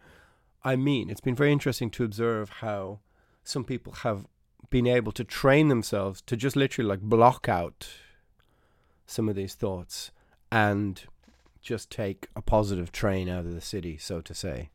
[0.64, 3.00] I mean, it's been very interesting to observe how
[3.44, 4.26] some people have
[4.70, 7.90] been able to train themselves to just literally like block out
[9.06, 10.12] some of these thoughts
[10.50, 11.04] and
[11.62, 14.70] just take a positive train out of the city, so to say.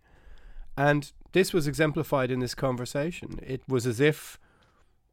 [0.76, 3.40] And this was exemplified in this conversation.
[3.42, 4.38] It was as if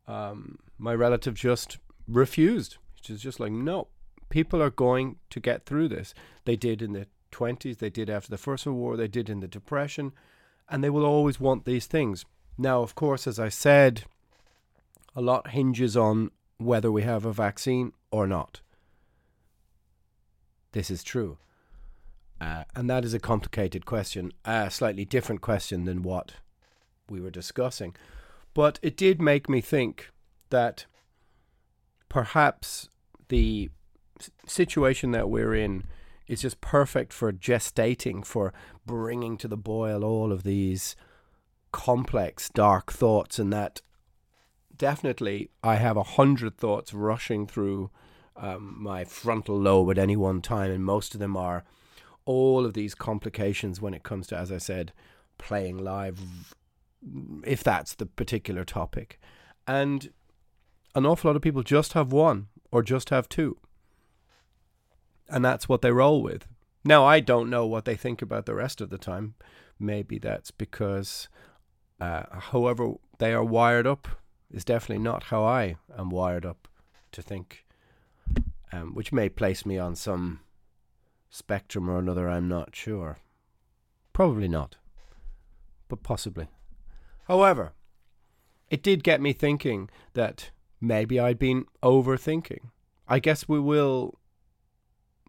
[0.07, 2.77] um, my relative just refused.
[3.01, 3.87] She's just like, no,
[4.29, 6.13] people are going to get through this.
[6.45, 9.39] They did in the 20s, they did after the First World War, they did in
[9.39, 10.13] the Depression,
[10.69, 12.25] and they will always want these things.
[12.57, 14.03] Now, of course, as I said,
[15.15, 18.61] a lot hinges on whether we have a vaccine or not.
[20.71, 21.37] This is true.
[22.43, 26.33] Uh, and that is a complicated question, a slightly different question than what
[27.09, 27.95] we were discussing.
[28.53, 30.11] But it did make me think
[30.49, 30.85] that
[32.09, 32.89] perhaps
[33.29, 33.69] the
[34.45, 35.85] situation that we're in
[36.27, 38.53] is just perfect for gestating, for
[38.85, 40.97] bringing to the boil all of these
[41.71, 43.81] complex, dark thoughts, and that
[44.75, 47.89] definitely I have a hundred thoughts rushing through
[48.35, 51.63] um, my frontal lobe at any one time, and most of them are
[52.25, 54.93] all of these complications when it comes to, as I said,
[55.37, 56.19] playing live,
[57.45, 59.19] if that's the particular topic.
[59.67, 60.09] And
[60.95, 63.57] an awful lot of people just have one or just have two.
[65.29, 66.47] And that's what they roll with.
[66.85, 69.35] Now, I don't know what they think about the rest of the time.
[69.79, 71.29] Maybe that's because
[71.99, 74.07] uh, however they are wired up
[74.51, 76.67] is definitely not how I am wired up
[77.13, 77.65] to think,
[78.71, 80.41] um, which may place me on some
[81.33, 83.17] spectrum or another, I'm not sure.
[84.13, 84.77] Probably not,
[85.87, 86.47] but possibly.
[87.27, 87.73] However,
[88.69, 92.69] it did get me thinking that maybe I'd been overthinking.
[93.07, 94.19] I guess we will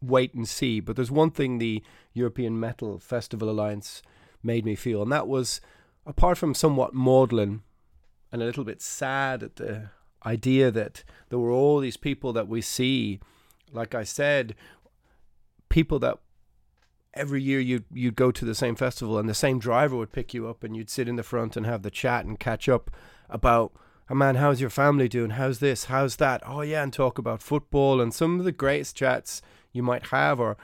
[0.03, 4.03] wait and see, but there's one thing the European Metal Festival Alliance
[4.43, 5.62] made me feel, and that was,
[6.05, 7.62] apart from somewhat maudlin
[8.31, 9.88] and a little bit sad at the
[10.27, 13.21] idea that there were all these people that we see,
[13.73, 14.55] like I said,
[15.75, 16.17] people that
[17.15, 20.33] every year you'd you'd go to the same festival and the same driver would pick
[20.33, 22.93] you up and you'd sit in the front and have the chat and catch up
[23.29, 23.73] about
[24.09, 25.31] oh man how's your family doing?
[25.31, 25.87] How's this?
[25.87, 26.43] How's that?
[26.47, 30.39] Oh yeah and talk about football and some of the greatest chats you might have
[30.39, 30.57] or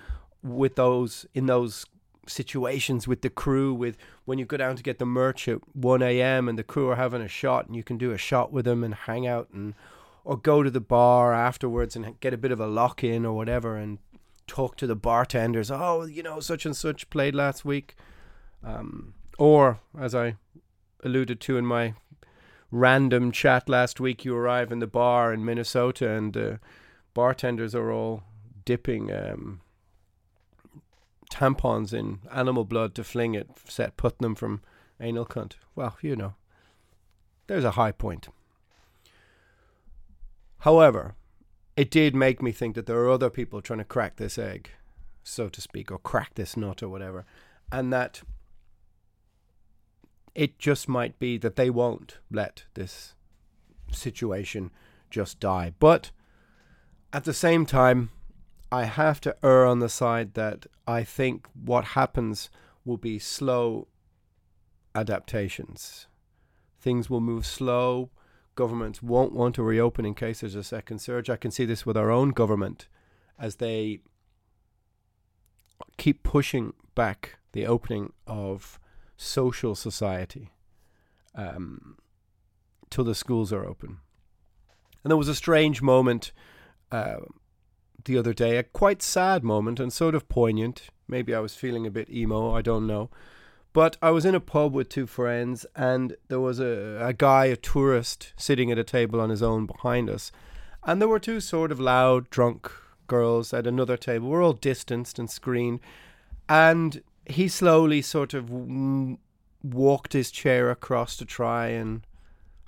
[0.44, 1.86] with those in those
[2.28, 3.96] situations with the crew with
[4.26, 6.94] when you go down to get the merch at 1 a.m and the crew are
[6.94, 9.74] having a shot and you can do a shot with them and hang out and
[10.22, 13.34] or go to the bar afterwards and get a bit of a lock in or
[13.34, 13.98] whatever and
[14.50, 15.70] talk to the bartenders.
[15.70, 17.94] Oh, you know, such and such played last week.
[18.64, 20.34] Um, or, as I
[21.04, 21.94] alluded to in my
[22.72, 26.56] random chat last week, you arrive in the bar in Minnesota and uh,
[27.14, 28.24] bartenders are all
[28.64, 29.60] dipping um,
[31.30, 34.62] tampons in animal blood to fling it, set putting them from
[35.00, 35.52] anal cunt.
[35.76, 36.34] Well, you know,
[37.46, 38.28] there's a high point.
[40.58, 41.14] However,
[41.80, 44.68] it did make me think that there are other people trying to crack this egg,
[45.24, 47.24] so to speak, or crack this nut or whatever,
[47.72, 48.20] and that
[50.34, 53.14] it just might be that they won't let this
[53.90, 54.70] situation
[55.08, 55.72] just die.
[55.78, 56.10] But
[57.14, 58.10] at the same time,
[58.70, 62.50] I have to err on the side that I think what happens
[62.84, 63.88] will be slow
[64.94, 66.08] adaptations.
[66.78, 68.10] Things will move slow.
[68.60, 71.30] Governments won't want to reopen in case there's a second surge.
[71.30, 72.88] I can see this with our own government
[73.38, 74.00] as they
[75.96, 78.78] keep pushing back the opening of
[79.16, 80.50] social society
[81.34, 81.96] um,
[82.90, 84.00] till the schools are open.
[85.02, 86.30] And there was a strange moment
[86.92, 87.20] uh,
[88.04, 90.88] the other day, a quite sad moment and sort of poignant.
[91.08, 93.08] Maybe I was feeling a bit emo, I don't know.
[93.72, 97.46] But I was in a pub with two friends, and there was a, a guy,
[97.46, 100.32] a tourist, sitting at a table on his own behind us.
[100.82, 102.70] And there were two sort of loud, drunk
[103.06, 104.28] girls at another table.
[104.28, 105.80] We're all distanced and screened.
[106.48, 108.50] And he slowly sort of
[109.62, 112.04] walked his chair across to try and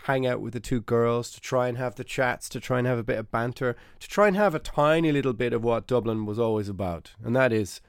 [0.05, 2.87] hang out with the two girls, to try and have the chats, to try and
[2.87, 5.87] have a bit of banter, to try and have a tiny little bit of what
[5.87, 7.13] Dublin was always about.
[7.25, 7.81] And that is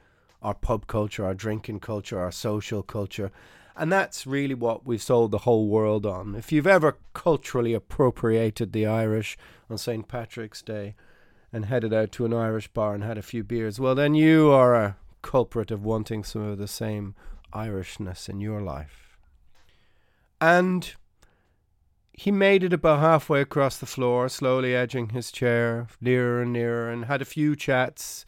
[0.44, 3.32] our pub culture, our drinking culture, our social culture.
[3.76, 6.36] And that's really what we've sold the whole world on.
[6.36, 9.36] If you've ever culturally appropriated the Irish
[9.68, 10.06] on St.
[10.06, 10.94] Patrick's Day
[11.52, 14.52] and headed out to an Irish bar and had a few beers, well, then you
[14.52, 17.14] are a culprit of wanting some of the same
[17.52, 19.16] Irishness in your life.
[20.40, 20.92] And
[22.12, 26.90] he made it about halfway across the floor, slowly edging his chair nearer and nearer,
[26.90, 28.24] and had a few chats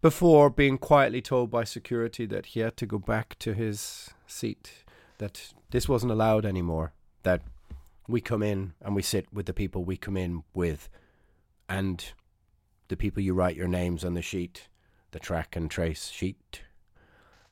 [0.00, 4.84] before being quietly told by security that he had to go back to his seat,
[5.18, 6.92] that this wasn't allowed anymore,
[7.24, 7.42] that
[8.06, 10.88] we come in and we sit with the people we come in with,
[11.68, 12.12] and
[12.88, 14.68] the people you write your names on the sheet,
[15.10, 16.62] the track and trace sheet,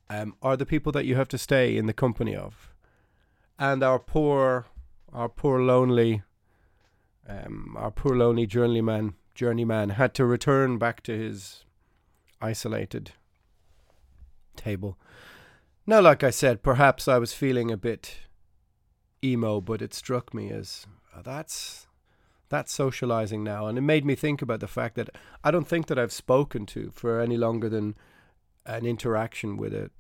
[0.09, 2.73] um, are the people that you have to stay in the company of.
[3.59, 4.67] And our poor,
[5.13, 6.23] our poor lonely,
[7.29, 11.66] um, our poor lonely journeyman, journeyman had to return back to his
[12.41, 13.13] isolated
[14.57, 14.99] table.
[15.87, 18.19] Now, like I said, perhaps I was feeling a bit
[19.23, 21.87] emo, but it struck me as oh, that's
[22.49, 25.11] that's socializing now, and it made me think about the fact that
[25.43, 27.97] I don't think that I've spoken to for any longer than
[28.65, 29.91] an interaction with a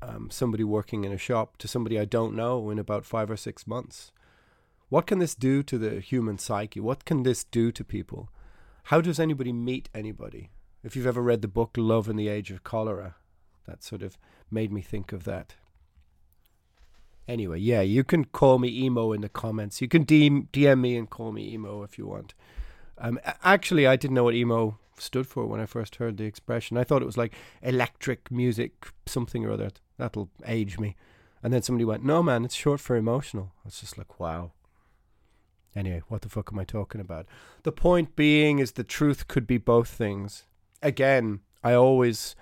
[0.00, 3.36] um, somebody working in a shop to somebody I don't know in about five or
[3.36, 4.10] six months.
[4.88, 6.80] What can this do to the human psyche?
[6.80, 8.28] What can this do to people?
[8.84, 10.50] How does anybody meet anybody?
[10.82, 13.14] If you've ever read the book Love in the Age of Cholera,
[13.66, 14.18] that sort of
[14.50, 15.54] made me think of that.
[17.28, 19.80] Anyway, yeah, you can call me emo in the comments.
[19.80, 22.34] You can DM, DM me and call me emo if you want.
[22.98, 26.76] Um, actually, I didn't know what emo stood for when I first heard the expression.
[26.76, 29.70] I thought it was like electric music, something or other.
[29.98, 30.96] That'll age me.
[31.44, 33.52] And then somebody went, no, man, it's short for emotional.
[33.58, 34.50] I was just like, wow.
[35.76, 37.26] Anyway, what the fuck am I talking about?
[37.62, 40.44] The point being is the truth could be both things
[40.82, 42.34] again, I always,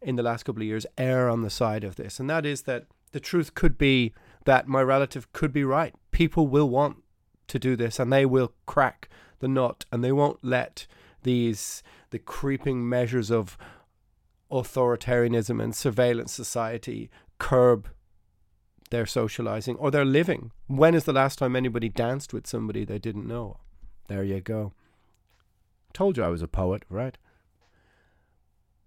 [0.00, 2.20] in the last couple of years, err on the side of this.
[2.20, 4.12] And that is that the truth could be
[4.44, 5.94] that my relative could be right.
[6.10, 7.02] People will want
[7.48, 9.08] to do this and they will crack
[9.40, 10.86] the nut and they won't let
[11.22, 13.58] these, the creeping measures of
[14.50, 17.88] authoritarianism and surveillance society curb
[18.90, 20.50] their socializing or their living.
[20.66, 23.58] When is the last time anybody danced with somebody they didn't know?
[24.08, 24.72] There you go.
[25.92, 27.16] Told you I was a poet, right?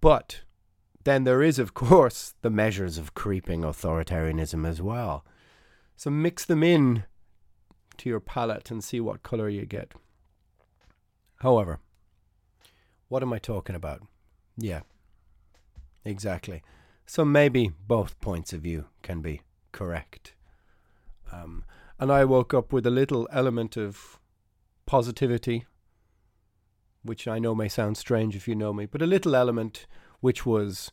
[0.04, 0.42] But
[1.04, 5.24] then there is, of course, the measures of creeping authoritarianism as well.
[5.96, 7.04] So mix them in
[7.96, 9.92] to your palette and see what color you get.
[11.36, 11.78] However,
[13.08, 14.02] what am I talking about?
[14.58, 14.82] Yeah,
[16.04, 16.62] exactly.
[17.06, 19.40] So maybe both points of view can be
[19.72, 20.34] correct.
[21.32, 21.64] Um,
[21.98, 24.20] and I woke up with a little element of
[24.84, 25.64] positivity
[27.04, 29.86] which I know may sound strange if you know me, but a little element
[30.20, 30.90] which was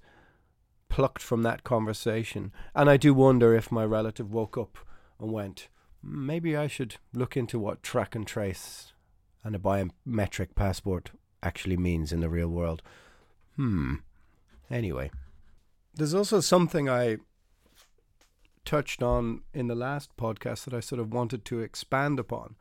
[0.90, 2.52] plucked from that conversation.
[2.76, 4.78] And I do wonder if my relative woke up
[5.20, 5.70] and went,
[6.04, 8.92] maybe I should look into what track and trace
[9.44, 12.82] and a biometric passport actually means in the real world.
[13.56, 13.96] Hmm.
[14.70, 15.12] Anyway,
[15.96, 17.18] there's also something I
[18.64, 22.56] touched on in the last podcast that I sort of wanted to expand upon.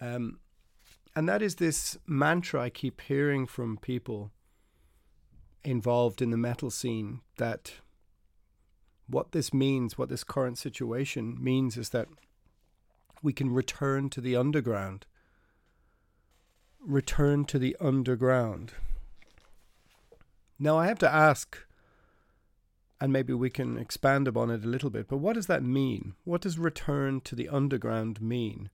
[0.00, 0.40] Um,
[1.16, 4.32] and that is this mantra I keep hearing from people
[5.64, 7.74] involved in the metal scene that
[9.06, 12.08] what this means, what this current situation means, is that
[13.22, 15.06] we can return to the underground.
[16.80, 18.72] Return to the underground.
[20.58, 21.58] Now, I have to ask,
[23.00, 26.14] and maybe we can expand upon it a little bit, but what does that mean?
[26.24, 28.70] What does return to the underground mean?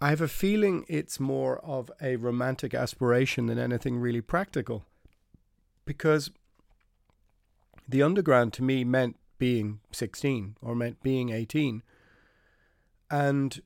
[0.00, 4.84] I have a feeling it's more of a romantic aspiration than anything really practical.
[5.84, 6.30] Because
[7.86, 11.82] the underground to me meant being 16 or meant being 18.
[13.10, 13.60] And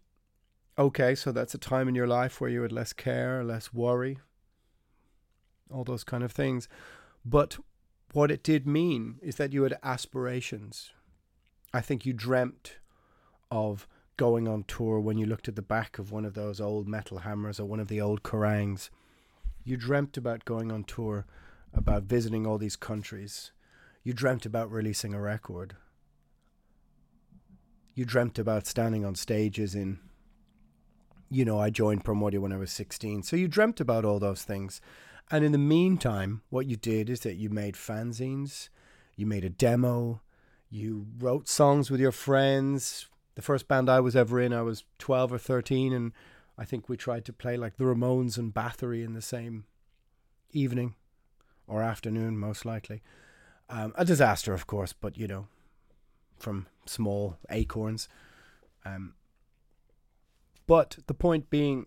[0.78, 4.18] okay, so that's a time in your life where you had less care, less worry,
[5.70, 6.68] all those kind of things.
[7.24, 7.58] But
[8.12, 10.90] what it did mean is that you had aspirations.
[11.72, 12.76] I think you dreamt
[13.50, 13.86] of
[14.16, 17.18] going on tour when you looked at the back of one of those old metal
[17.18, 18.90] hammers or one of the old Kerrangs.
[19.64, 21.26] You dreamt about going on tour,
[21.72, 23.50] about visiting all these countries.
[24.02, 25.76] You dreamt about releasing a record.
[27.94, 29.98] You dreamt about standing on stages in,
[31.30, 33.22] you know, I joined Primordial when I was 16.
[33.22, 34.80] So you dreamt about all those things.
[35.30, 38.68] And in the meantime, what you did is that you made fanzines,
[39.16, 40.20] you made a demo,
[40.68, 43.06] you wrote songs with your friends.
[43.34, 46.12] The first band I was ever in, I was 12 or 13, and
[46.56, 49.64] I think we tried to play like the Ramones and Bathory in the same
[50.52, 50.94] evening
[51.66, 53.02] or afternoon, most likely.
[53.68, 55.48] Um, a disaster, of course, but you know,
[56.38, 58.08] from small acorns.
[58.84, 59.14] Um,
[60.66, 61.86] but the point being,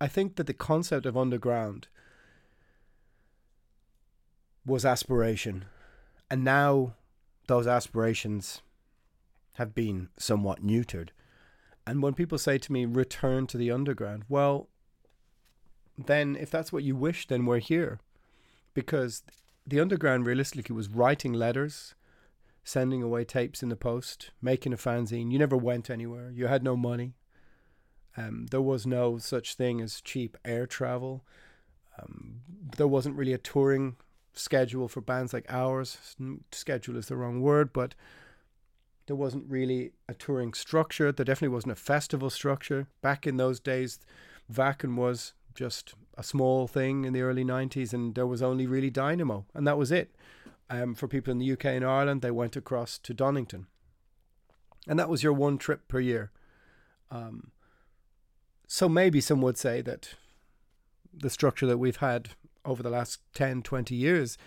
[0.00, 1.88] I think that the concept of underground
[4.66, 5.64] was aspiration.
[6.30, 6.94] And now
[7.46, 8.62] those aspirations
[9.54, 11.10] have been somewhat neutered.
[11.86, 14.68] And when people say to me, return to the underground, well,
[15.98, 18.00] then if that's what you wish, then we're here.
[18.72, 19.22] Because
[19.66, 21.94] the underground realistically was writing letters,
[22.64, 25.30] sending away tapes in the post, making a fanzine.
[25.30, 26.30] You never went anywhere.
[26.34, 27.14] You had no money.
[28.16, 31.24] Um, there was no such thing as cheap air travel.
[32.00, 32.40] Um,
[32.76, 33.96] there wasn't really a touring
[34.32, 36.16] schedule for bands like ours.
[36.50, 37.94] Schedule is the wrong word, but
[39.06, 41.12] there wasn't really a touring structure.
[41.12, 42.86] There definitely wasn't a festival structure.
[43.02, 43.98] Back in those days,
[44.52, 48.90] Wacken was just a small thing in the early 90s, and there was only really
[48.90, 50.14] Dynamo, and that was it.
[50.70, 53.66] Um, for people in the UK and Ireland, they went across to Donington.
[54.86, 56.30] And that was your one trip per year.
[57.10, 57.52] Um,
[58.66, 60.14] so maybe some would say that
[61.12, 62.30] the structure that we've had
[62.64, 64.38] over the last 10, 20 years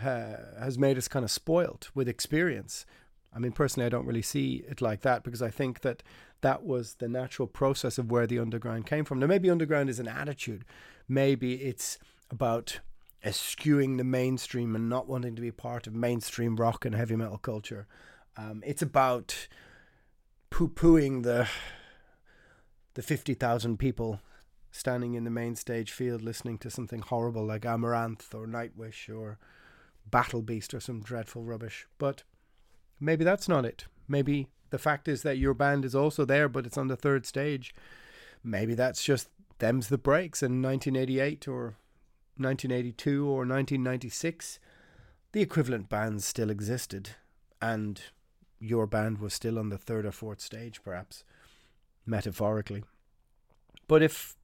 [0.00, 2.86] uh, has made us kind of spoilt with experience.
[3.34, 6.02] I mean, personally, I don't really see it like that because I think that
[6.40, 9.18] that was the natural process of where the underground came from.
[9.18, 10.64] Now, maybe underground is an attitude.
[11.08, 11.98] Maybe it's
[12.30, 12.80] about
[13.24, 17.38] eschewing the mainstream and not wanting to be part of mainstream rock and heavy metal
[17.38, 17.86] culture.
[18.36, 19.48] Um, it's about
[20.50, 21.48] poo pooing the
[22.94, 24.20] the fifty thousand people
[24.70, 29.38] standing in the main stage field listening to something horrible like Amaranthe or Nightwish or
[30.10, 31.86] Battle Beast or some dreadful rubbish.
[31.96, 32.24] But
[33.00, 33.86] maybe that's not it.
[34.08, 37.26] Maybe the fact is that your band is also there, but it's on the third
[37.26, 37.74] stage.
[38.42, 39.28] Maybe that's just
[39.58, 41.76] them's the breaks in 1988 or
[42.36, 44.58] 1982 or 1996.
[45.32, 47.10] The equivalent bands still existed,
[47.60, 48.00] and
[48.60, 51.24] your band was still on the third or fourth stage, perhaps,
[52.06, 52.84] metaphorically.
[53.86, 54.36] But if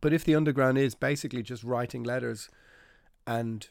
[0.00, 2.50] but if the underground is basically just writing letters
[3.26, 3.66] and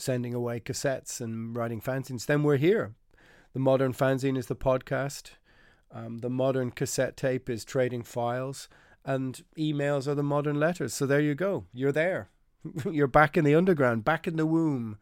[0.00, 2.94] sending away cassettes and writing fanzines, then we're here.
[3.52, 5.32] The modern fanzine is the podcast.
[5.90, 8.68] Um, the modern cassette tape is trading files,
[9.04, 10.94] and emails are the modern letters.
[10.94, 11.64] So there you go.
[11.72, 12.28] You're there.
[12.90, 14.98] You're back in the underground, back in the womb,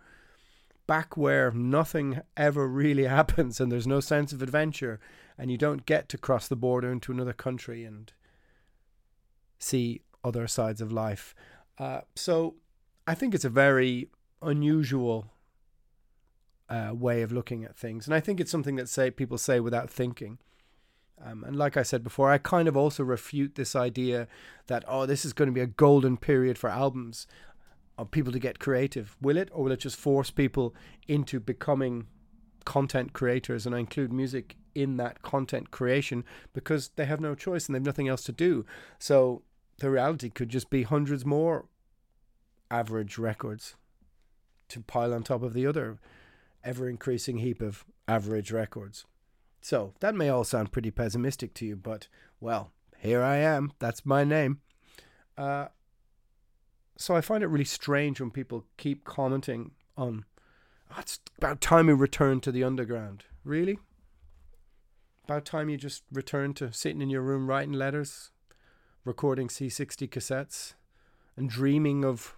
[0.86, 5.00] back where nothing ever really happens, and there's no sense of adventure,
[5.36, 8.12] and you don't get to cross the border into another country and
[9.58, 11.34] see other sides of life.
[11.78, 12.54] Uh, so
[13.06, 14.08] I think it's a very
[14.42, 15.32] unusual
[16.68, 19.60] uh, way of looking at things, and I think it's something that say people say
[19.60, 20.38] without thinking.
[21.24, 24.28] Um, and like I said before, I kind of also refute this idea
[24.66, 27.26] that oh, this is going to be a golden period for albums,
[27.98, 29.16] of people to get creative.
[29.20, 30.74] Will it, or will it just force people
[31.08, 32.06] into becoming
[32.64, 33.66] content creators?
[33.66, 37.78] And I include music in that content creation because they have no choice and they
[37.78, 38.66] have nothing else to do.
[38.98, 39.42] So
[39.78, 41.66] the reality could just be hundreds more
[42.70, 43.76] average records
[44.68, 45.98] to pile on top of the other
[46.64, 49.04] ever increasing heap of average records.
[49.60, 52.08] So that may all sound pretty pessimistic to you, but
[52.40, 53.72] well, here I am.
[53.78, 54.60] That's my name.
[55.36, 55.66] Uh,
[56.96, 60.24] so I find it really strange when people keep commenting on,
[60.90, 63.24] oh, it's about time we return to the underground.
[63.44, 63.78] Really?
[65.24, 68.30] About time you just return to sitting in your room writing letters,
[69.04, 70.74] recording C60 cassettes,
[71.36, 72.36] and dreaming of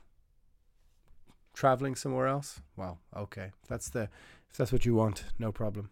[1.58, 2.60] traveling somewhere else?
[2.76, 3.50] Well, okay.
[3.68, 4.08] That's the
[4.48, 5.90] if that's what you want, no problem.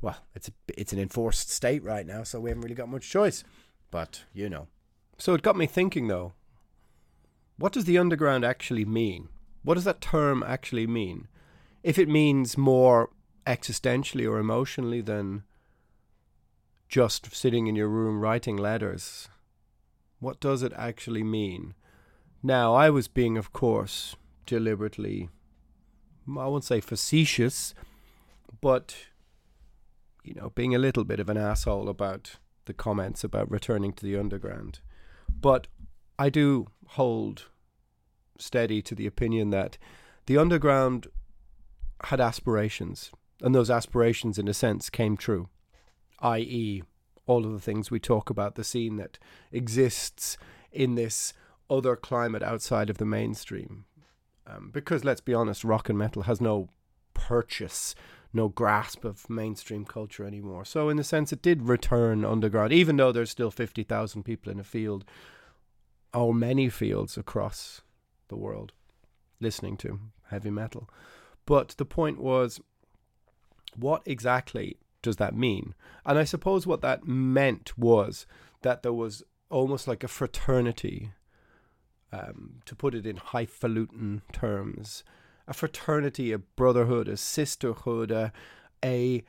[0.00, 3.10] Well, it's a, it's an enforced state right now, so we haven't really got much
[3.10, 3.42] choice.
[3.90, 4.68] But, you know.
[5.18, 6.32] So it got me thinking though.
[7.58, 9.28] What does the underground actually mean?
[9.64, 11.26] What does that term actually mean?
[11.82, 13.10] If it means more
[13.46, 15.42] existentially or emotionally than
[16.88, 19.28] just sitting in your room writing letters,
[20.20, 21.74] what does it actually mean?
[22.42, 24.14] Now, I was being, of course,
[24.46, 25.28] deliberately,
[26.28, 27.74] I won't say facetious,
[28.60, 28.96] but,
[30.24, 34.04] you know, being a little bit of an asshole about the comments about returning to
[34.04, 34.80] the underground.
[35.28, 35.66] But
[36.18, 37.46] I do hold
[38.38, 39.78] steady to the opinion that
[40.26, 41.06] the underground
[42.04, 45.48] had aspirations, and those aspirations, in a sense, came true,
[46.20, 46.82] i.e.,
[47.26, 49.18] all of the things we talk about, the scene that
[49.50, 50.36] exists
[50.70, 51.32] in this
[51.68, 53.84] other climate outside of the mainstream.
[54.46, 56.68] Um, because let's be honest, rock and metal has no
[57.14, 57.94] purchase,
[58.32, 60.64] no grasp of mainstream culture anymore.
[60.64, 64.60] So, in a sense, it did return underground, even though there's still 50,000 people in
[64.60, 65.04] a field
[66.14, 67.82] or many fields across
[68.28, 68.72] the world
[69.40, 70.88] listening to heavy metal.
[71.44, 72.60] But the point was,
[73.74, 75.74] what exactly does that mean?
[76.04, 78.26] And I suppose what that meant was
[78.62, 81.12] that there was almost like a fraternity
[82.16, 85.04] um, to put it in highfalutin terms,
[85.46, 88.32] a fraternity, a brotherhood, a sisterhood, a,
[88.84, 89.24] a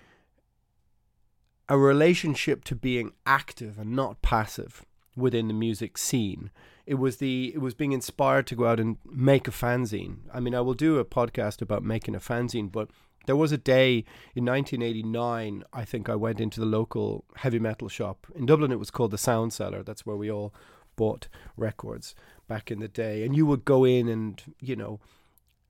[1.70, 4.86] a relationship to being active and not passive
[5.16, 6.50] within the music scene.
[6.86, 10.20] It was the it was being inspired to go out and make a fanzine.
[10.34, 12.90] I mean, I will do a podcast about making a fanzine, but
[13.26, 15.66] there was a day in 1989.
[15.74, 18.72] I think I went into the local heavy metal shop in Dublin.
[18.72, 19.84] It was called the Sound Cellar.
[19.84, 20.54] That's where we all
[20.96, 21.28] bought
[21.58, 22.16] records
[22.48, 23.24] back in the day.
[23.24, 25.00] And you would go in and, you know,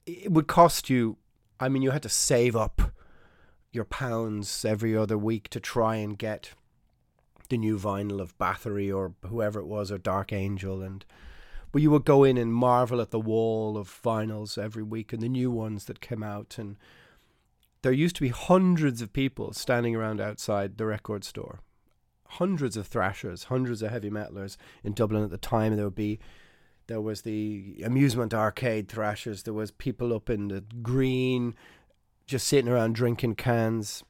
[0.05, 1.17] it would cost you,
[1.59, 2.93] I mean, you had to save up
[3.71, 6.51] your pounds every other week to try and get
[7.49, 11.05] the new vinyl of Bathory or whoever it was or Dark Angel and
[11.71, 15.21] but you would go in and marvel at the wall of vinyls every week and
[15.21, 16.77] the new ones that came out and
[17.81, 21.59] there used to be hundreds of people standing around outside the record store
[22.31, 26.19] hundreds of thrashers hundreds of heavy metalers in Dublin at the time there would be
[26.87, 29.43] there was the amusement arcade thrashers.
[29.43, 31.55] There was people up in the green,
[32.25, 34.03] just sitting around drinking cans,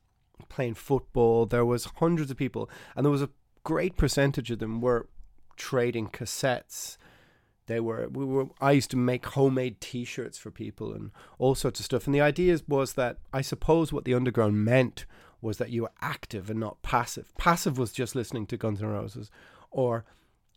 [0.50, 1.46] playing football.
[1.46, 3.30] There was hundreds of people, and there was a
[3.64, 5.10] great percentage of them were
[5.56, 6.98] trading cassettes.
[7.66, 8.46] They were we were.
[8.62, 12.06] I used to make homemade T-shirts for people and all sorts of stuff.
[12.06, 15.06] And the idea was that I suppose what the underground meant
[15.42, 17.36] was that you were active and not passive.
[17.38, 19.30] Passive was just listening to Guns N' Roses,
[19.70, 20.06] or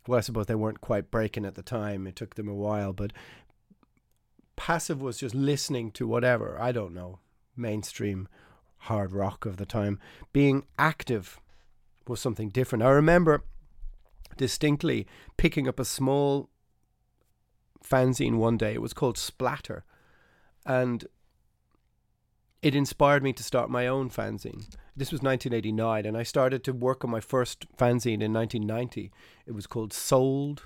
[0.07, 2.07] well, I suppose they weren't quite breaking at the time.
[2.07, 3.13] It took them a while, but
[4.55, 7.19] passive was just listening to whatever, I don't know,
[7.55, 8.27] mainstream
[8.77, 9.99] hard rock of the time.
[10.33, 11.39] Being active
[12.07, 12.83] was something different.
[12.83, 13.43] I remember
[14.37, 15.05] distinctly
[15.37, 16.49] picking up a small
[17.83, 18.73] fanzine one day.
[18.73, 19.83] It was called Splatter.
[20.65, 21.05] And
[22.61, 24.65] it inspired me to start my own fanzine.
[24.95, 29.11] This was 1989, and I started to work on my first fanzine in 1990.
[29.45, 30.63] It was called Sold,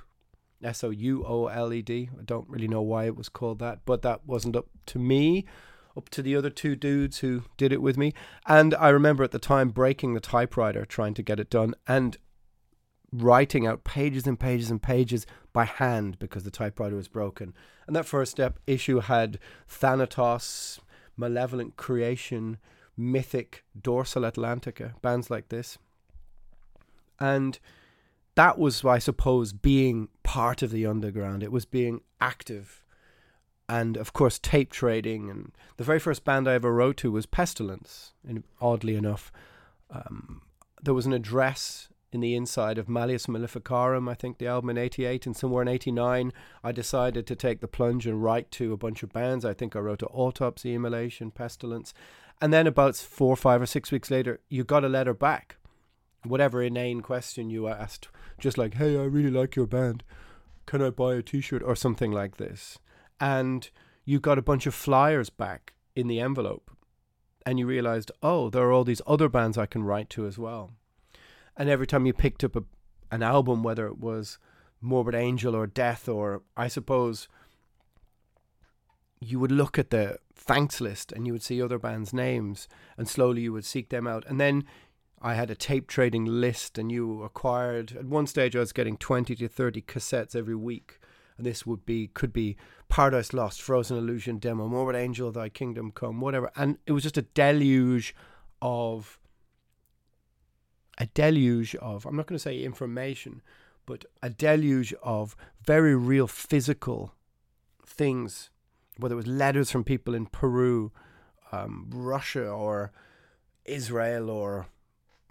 [0.63, 2.09] S O U O L E D.
[2.19, 5.45] I don't really know why it was called that, but that wasn't up to me,
[5.95, 8.13] up to the other two dudes who did it with me.
[8.45, 12.17] And I remember at the time breaking the typewriter trying to get it done and
[13.13, 17.53] writing out pages and pages and pages by hand because the typewriter was broken.
[17.87, 20.81] And that first step issue had Thanatos,
[21.17, 22.57] Malevolent Creation,
[22.97, 25.77] Mythic, Dorsal Atlantica, bands like this.
[27.19, 27.59] And
[28.35, 31.43] that was, I suppose, being part of the underground.
[31.43, 32.83] It was being active.
[33.67, 35.29] And of course, tape trading.
[35.29, 39.31] And the very first band I ever wrote to was Pestilence, and oddly enough.
[39.89, 40.41] Um,
[40.81, 44.77] there was an address in the inside of Malleus Maleficarum, I think the album in
[44.77, 46.31] 88, and somewhere in 89,
[46.63, 49.45] I decided to take the plunge and write to a bunch of bands.
[49.45, 51.93] I think I wrote to Autopsy, Immolation, Pestilence.
[52.41, 55.57] And then about four, five, or six weeks later, you got a letter back.
[56.23, 58.07] Whatever inane question you asked,
[58.39, 60.03] just like, hey, I really like your band.
[60.65, 61.61] Can I buy a t shirt?
[61.61, 62.79] Or something like this.
[63.19, 63.69] And
[64.05, 66.71] you got a bunch of flyers back in the envelope
[67.45, 70.39] and you realized, oh, there are all these other bands I can write to as
[70.39, 70.71] well.
[71.57, 72.63] And every time you picked up a,
[73.11, 74.37] an album, whether it was
[74.81, 77.27] Morbid Angel or Death, or I suppose
[79.19, 83.07] you would look at the thanks list and you would see other bands' names, and
[83.07, 84.25] slowly you would seek them out.
[84.27, 84.65] And then
[85.21, 87.95] I had a tape trading list, and you acquired.
[87.97, 90.99] At one stage, I was getting twenty to thirty cassettes every week,
[91.37, 92.57] and this would be could be
[92.89, 96.51] Paradise Lost, Frozen Illusion demo, Morbid Angel, Thy Kingdom Come, whatever.
[96.55, 98.13] And it was just a deluge
[98.61, 99.17] of
[100.97, 103.41] a deluge of I'm not going to say information,
[103.85, 107.13] but a deluge of very real physical
[107.85, 108.49] things,
[108.97, 110.91] whether it was letters from people in Peru,
[111.51, 112.91] um, Russia, or
[113.65, 114.67] Israel, or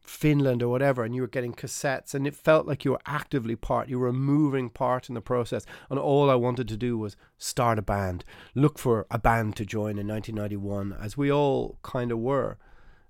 [0.05, 3.57] Finland or whatever, and you were getting cassettes, and it felt like you were actively
[3.57, 5.65] part, you were a moving part in the process.
[5.89, 9.65] And all I wanted to do was start a band, look for a band to
[9.65, 12.59] join in 1991, as we all kind of were.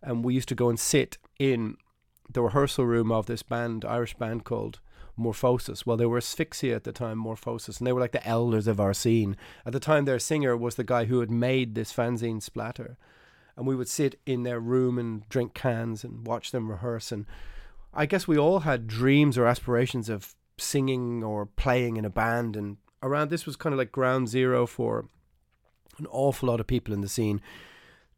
[0.03, 1.77] And we used to go and sit in
[2.31, 4.81] the rehearsal room of this band, Irish band called
[5.19, 5.87] Morphosis.
[5.87, 8.81] Well, they were Asphyxia at the time, Morphosis, and they were like the elders of
[8.81, 9.37] our scene.
[9.65, 12.97] At the time, their singer was the guy who had made this fanzine Splatter
[13.57, 17.13] and we would sit in their room and drink cans and watch them rehearse.
[17.13, 17.27] And
[17.93, 22.57] I guess we all had dreams or aspirations of singing or playing in a band.
[22.57, 25.07] And around this was kind of like ground zero for
[25.99, 27.41] an awful lot of people in the scene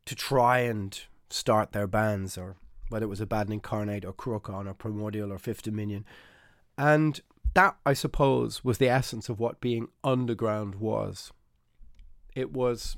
[0.07, 0.99] to try and
[1.29, 2.57] start their bands, or
[2.89, 6.05] whether it was Abaddon Incarnate or Cruachan or Primordial or Fifth Dominion.
[6.79, 7.21] And
[7.55, 11.33] that, I suppose, was the essence of what being underground was.
[12.35, 12.97] It was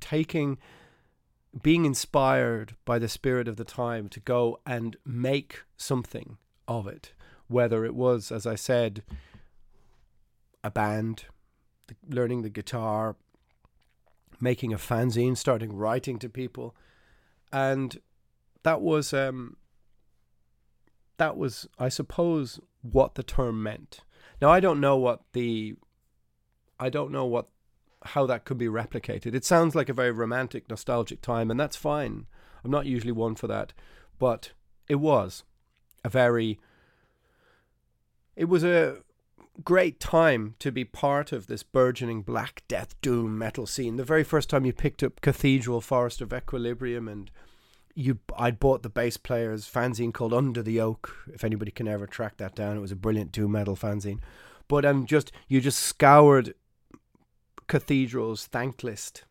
[0.00, 0.58] taking
[1.62, 6.36] being inspired by the spirit of the time to go and make something
[6.68, 7.12] of it,
[7.48, 9.02] whether it was, as I said,
[10.62, 11.24] a band,
[12.08, 13.16] learning the guitar,
[14.40, 16.76] making a fanzine, starting writing to people,
[17.52, 17.98] and
[18.68, 19.56] that was um,
[21.16, 24.00] that was, I suppose, what the term meant.
[24.42, 25.74] Now I don't know what the
[26.78, 27.48] I don't know what
[28.04, 29.34] how that could be replicated.
[29.34, 32.26] It sounds like a very romantic, nostalgic time, and that's fine.
[32.62, 33.72] I'm not usually one for that,
[34.18, 34.52] but
[34.86, 35.44] it was
[36.04, 36.60] a very.
[38.36, 38.98] It was a
[39.64, 43.96] great time to be part of this burgeoning black death doom metal scene.
[43.96, 47.30] The very first time you picked up Cathedral, Forest of Equilibrium, and
[47.98, 51.16] you, I'd bought the bass player's fanzine called Under the Oak.
[51.34, 54.20] If anybody can ever track that down, it was a brilliant doom metal fanzine.
[54.68, 56.54] But um, just you just scoured
[57.66, 59.24] Cathedral's thank list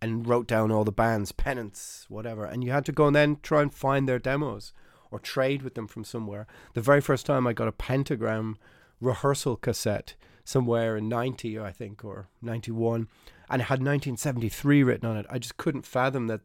[0.00, 2.44] and wrote down all the bands, Penance, whatever.
[2.44, 4.72] And you had to go and then try and find their demos
[5.12, 6.48] or trade with them from somewhere.
[6.74, 8.58] The very first time I got a Pentagram
[9.00, 13.06] rehearsal cassette somewhere in 90, I think, or 91,
[13.48, 15.26] and it had 1973 written on it.
[15.30, 16.40] I just couldn't fathom that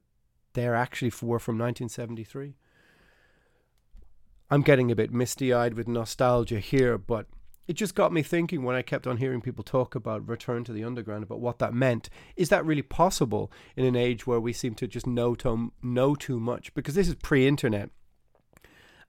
[0.57, 2.55] they're actually were from 1973.
[4.49, 7.27] I'm getting a bit misty eyed with nostalgia here, but
[7.67, 10.73] it just got me thinking when I kept on hearing people talk about return to
[10.73, 12.09] the underground, about what that meant.
[12.35, 16.15] Is that really possible in an age where we seem to just know to, know
[16.15, 16.73] too much?
[16.73, 17.91] Because this is pre-internet,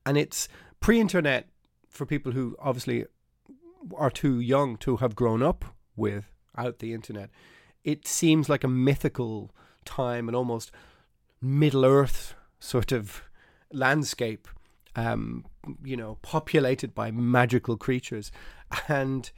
[0.05, 0.49] and it's
[0.81, 1.49] pre-internet
[1.89, 3.07] for people who obviously
[3.97, 5.65] are too young to have grown up
[5.97, 7.31] without the internet.
[7.85, 9.51] It seems like a mythical
[9.87, 10.71] time, and almost
[11.41, 13.23] Middle Earth sort of
[13.73, 14.49] landscape
[14.99, 15.45] um,
[15.85, 18.33] you know, populated by magical creatures.
[18.89, 19.31] And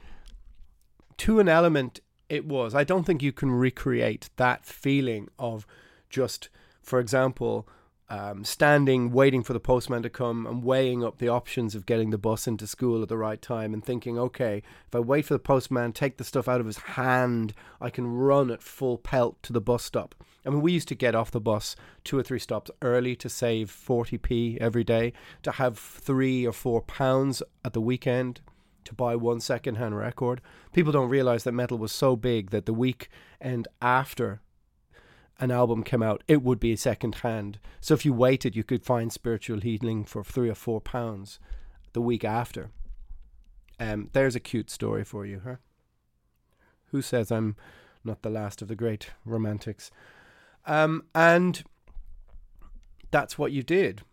[1.17, 1.99] to an element,
[2.29, 2.73] it was.
[2.73, 5.67] I don't think you can recreate that feeling of
[6.09, 6.49] just,
[6.81, 7.67] for example,
[8.09, 12.09] um, standing, waiting for the postman to come and weighing up the options of getting
[12.09, 15.35] the bus into school at the right time and thinking, okay, if I wait for
[15.35, 19.41] the postman, take the stuff out of his hand, I can run at full pelt
[19.43, 20.15] to the bus stop.
[20.45, 23.29] I mean, we used to get off the bus two or three stops early to
[23.29, 25.13] save 40p every day,
[25.43, 28.41] to have three or four pounds at the weekend
[28.85, 30.41] to buy one second hand record.
[30.73, 34.41] People don't realize that metal was so big that the weekend after
[35.39, 37.59] an album came out, it would be second hand.
[37.79, 41.39] So if you waited, you could find Spiritual Healing for three or four pounds
[41.93, 42.69] the week after.
[43.79, 45.55] Um, there's a cute story for you, huh?
[46.87, 47.55] Who says I'm
[48.03, 49.89] not the last of the great romantics?
[50.65, 51.63] Um, and
[53.09, 54.03] that's what you did.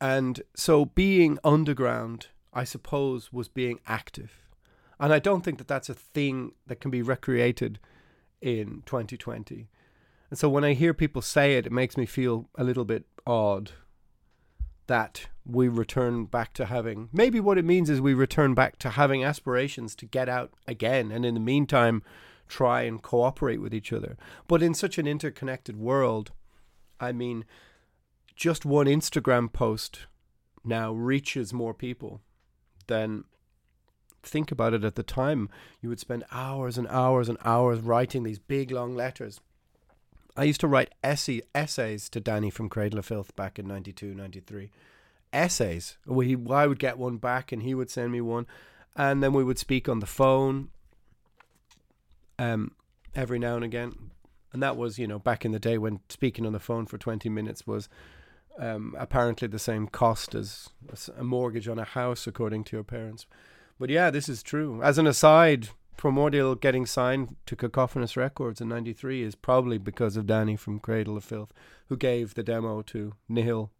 [0.00, 4.40] And so being underground, I suppose, was being active.
[4.98, 7.78] And I don't think that that's a thing that can be recreated
[8.40, 9.68] in 2020.
[10.30, 13.04] And so when I hear people say it, it makes me feel a little bit
[13.26, 13.72] odd
[14.86, 17.08] that we return back to having.
[17.12, 21.12] Maybe what it means is we return back to having aspirations to get out again.
[21.12, 22.02] And in the meantime,
[22.52, 24.18] try and cooperate with each other.
[24.46, 26.32] But in such an interconnected world,
[27.00, 27.46] I mean,
[28.36, 30.00] just one Instagram post
[30.62, 32.20] now reaches more people
[32.88, 33.24] than
[34.22, 35.48] think about it at the time.
[35.80, 39.40] You would spend hours and hours and hours writing these big long letters.
[40.36, 44.14] I used to write essay, essays to Dani from Cradle of Filth back in 92,
[44.14, 44.70] 93.
[45.32, 45.96] Essays.
[46.04, 48.46] We, I would get one back and he would send me one.
[48.94, 50.68] And then we would speak on the phone
[52.38, 52.72] um,
[53.14, 54.10] every now and again.
[54.52, 56.98] And that was, you know, back in the day when speaking on the phone for
[56.98, 57.88] 20 minutes was
[58.58, 60.68] um, apparently the same cost as
[61.16, 63.26] a mortgage on a house, according to your parents.
[63.78, 64.82] But yeah, this is true.
[64.82, 70.26] As an aside, Primordial getting signed to Cacophonous Records in '93 is probably because of
[70.26, 71.52] Dani from Cradle of Filth,
[71.88, 73.70] who gave the demo to Neil,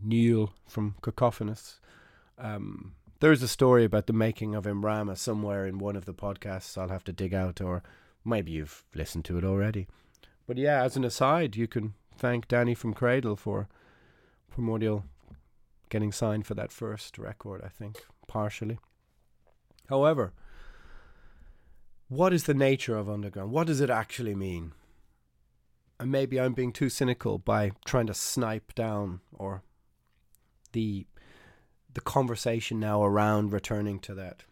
[0.00, 1.80] Neil from Cacophonous.
[2.38, 6.78] Um, there's a story about the making of Imrama somewhere in one of the podcasts.
[6.78, 7.82] I'll have to dig out, or
[8.24, 9.88] maybe you've listened to it already.
[10.46, 13.68] But yeah, as an aside, you can thank Dani from Cradle for
[14.50, 15.04] Primordial
[15.88, 18.78] getting signed for that first record, I think, partially.
[19.88, 20.32] However,
[22.08, 23.50] what is the nature of underground?
[23.50, 24.72] What does it actually mean?
[26.00, 29.62] And maybe I'm being too cynical by trying to snipe down or
[30.72, 31.06] the
[31.98, 34.44] the conversation now around returning to that.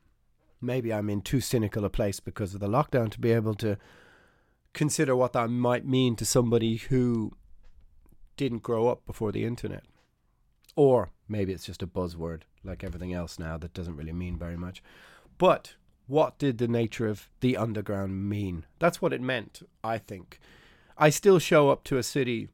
[0.61, 3.78] Maybe I'm in too cynical a place because of the lockdown to be able to
[4.72, 7.30] consider what that might mean to somebody who
[8.36, 9.84] didn't grow up before the internet.
[10.74, 14.57] Or maybe it's just a buzzword like everything else now that doesn't really mean very
[14.57, 14.82] much.
[15.38, 15.76] But
[16.09, 18.66] what did the nature of the underground mean?
[18.80, 20.40] That's what it meant, I think.
[20.99, 22.49] I still show up to a city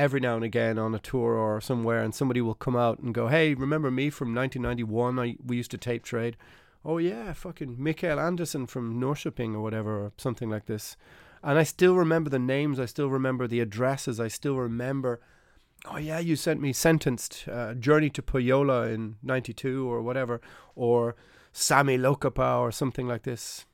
[0.00, 3.14] every now and again on a tour or somewhere, and somebody will come out and
[3.14, 5.18] go, "Hey, remember me from 1991?
[5.18, 6.36] I we used to tape trade."
[6.84, 10.96] Oh yeah, fucking Mikael Anderson from Norrköping or whatever, or something like this.
[11.42, 12.80] And I still remember the names.
[12.80, 14.18] I still remember the addresses.
[14.18, 15.20] I still remember.
[15.84, 20.40] Oh yeah, you sent me sentenced uh, Journey to Pohjola in '92 or whatever,
[20.74, 21.14] or
[21.52, 23.66] Sami Lopakka or something like this.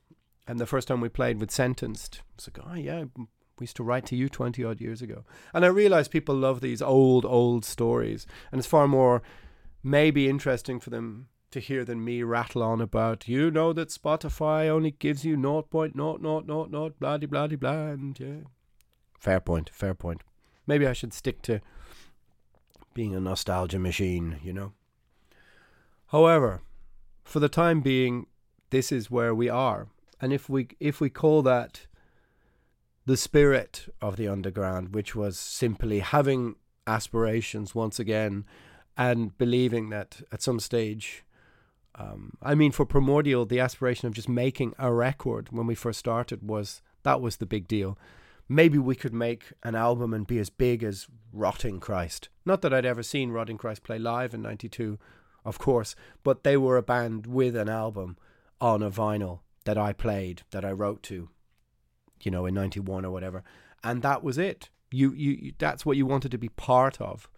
[0.48, 3.04] And the first time we played with Sentenced, I was like, oh yeah,
[3.58, 5.24] we used to write to you 20 odd years ago.
[5.54, 8.26] And I realize people love these old, old stories.
[8.52, 9.22] And it's far more
[9.82, 14.68] maybe interesting for them to hear than me rattle on about, you know that Spotify
[14.68, 17.86] only gives you 0.00000, blah, blah, blah, blah.
[17.86, 18.48] And yeah.
[19.18, 20.22] Fair point, fair point.
[20.66, 21.60] Maybe I should stick to
[22.92, 24.72] being a nostalgia machine, you know.
[26.08, 26.62] However,
[27.24, 28.26] for the time being,
[28.70, 29.88] this is where we are.
[30.20, 31.86] And if we if we call that
[33.06, 38.44] the spirit of the underground, which was simply having aspirations once again
[38.96, 41.24] and believing that at some stage
[41.98, 45.98] um, I mean, for Primordial, the aspiration of just making a record when we first
[45.98, 47.98] started was that was the big deal.
[48.48, 52.28] Maybe we could make an album and be as big as Rotting Christ.
[52.44, 54.98] Not that I'd ever seen Rotting Christ play live in '92
[55.44, 55.94] of course,
[56.24, 58.16] but they were a band with an album
[58.60, 61.28] on a vinyl that I played, that I wrote to,
[62.22, 63.42] you know, in 91 or whatever.
[63.82, 64.70] And that was it.
[64.90, 67.28] You, you, you that's what you wanted to be part of.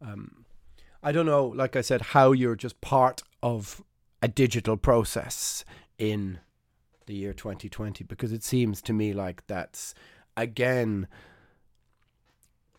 [0.00, 0.44] Um,
[1.02, 3.82] I don't know, like I said, how you're just part of
[4.22, 5.64] a digital process
[5.98, 6.40] in
[7.06, 9.94] the year 2020 because it seems to me like that's
[10.36, 11.08] again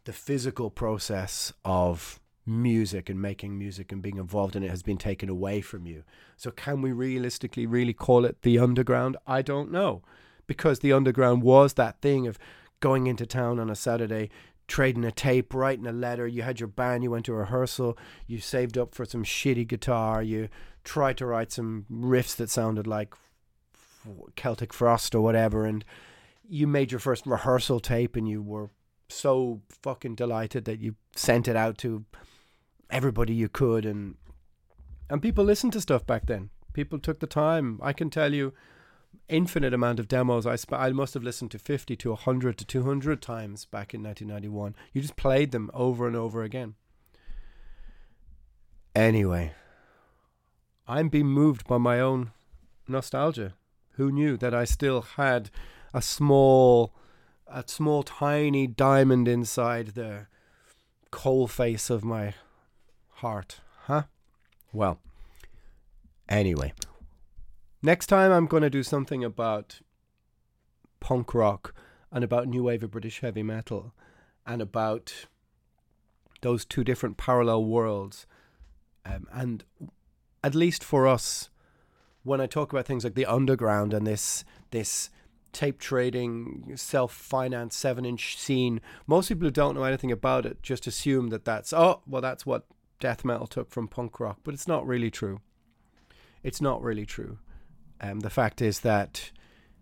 [0.06, 4.98] the physical process of music and making music and being involved in it has been
[4.98, 6.04] taken away from you.
[6.38, 9.18] So, can we realistically really call it the underground?
[9.28, 10.02] I don't know.
[10.52, 12.38] Because the underground was that thing of
[12.82, 14.30] going into town on a Saturday,
[14.68, 16.28] trading a tape, writing a letter.
[16.28, 17.98] You had your band, you went to rehearsal,
[18.28, 20.50] you saved up for some shitty guitar, you
[20.84, 23.14] tried to write some riffs that sounded like
[24.36, 25.86] Celtic Frost or whatever, and
[26.50, 28.70] you made your first rehearsal tape and you were
[29.08, 32.04] so fucking delighted that you sent it out to
[32.90, 34.16] everybody you could and
[35.10, 38.54] and people listened to stuff back then people took the time i can tell you
[39.32, 40.46] infinite amount of demos.
[40.46, 44.04] I sp- i must have listened to 50 to 100 to 200 times back in
[44.04, 46.76] 1991 you just played them over and over again.
[48.96, 49.54] Anyway
[50.88, 52.32] i'm being moved by my own
[52.88, 53.54] nostalgia.
[53.96, 55.50] Who knew that i still had
[55.94, 56.94] a small
[57.48, 60.28] a small tiny diamond inside the
[61.12, 62.34] coal face of my
[63.16, 64.04] heart, huh?
[64.74, 65.00] Well,
[66.30, 66.74] anyway,
[67.82, 69.82] next time I'm going to do something about
[71.00, 71.74] punk rock
[72.12, 73.94] and about new wave of British heavy metal
[74.46, 75.26] and about
[76.42, 78.26] those two different parallel worlds.
[79.06, 79.64] Um, and
[80.44, 81.50] at least for us,
[82.24, 85.10] when I talk about things like the underground and this this
[85.52, 88.82] tape trading, self finance, seven inch scene.
[89.08, 92.46] Most people who don't know anything about it just assume that that's, oh, well, that's
[92.46, 92.66] what
[93.00, 94.40] death metal took from punk rock.
[94.44, 95.42] But it's not really true.
[96.44, 97.38] It's not really true.
[98.02, 99.32] Um, the fact is that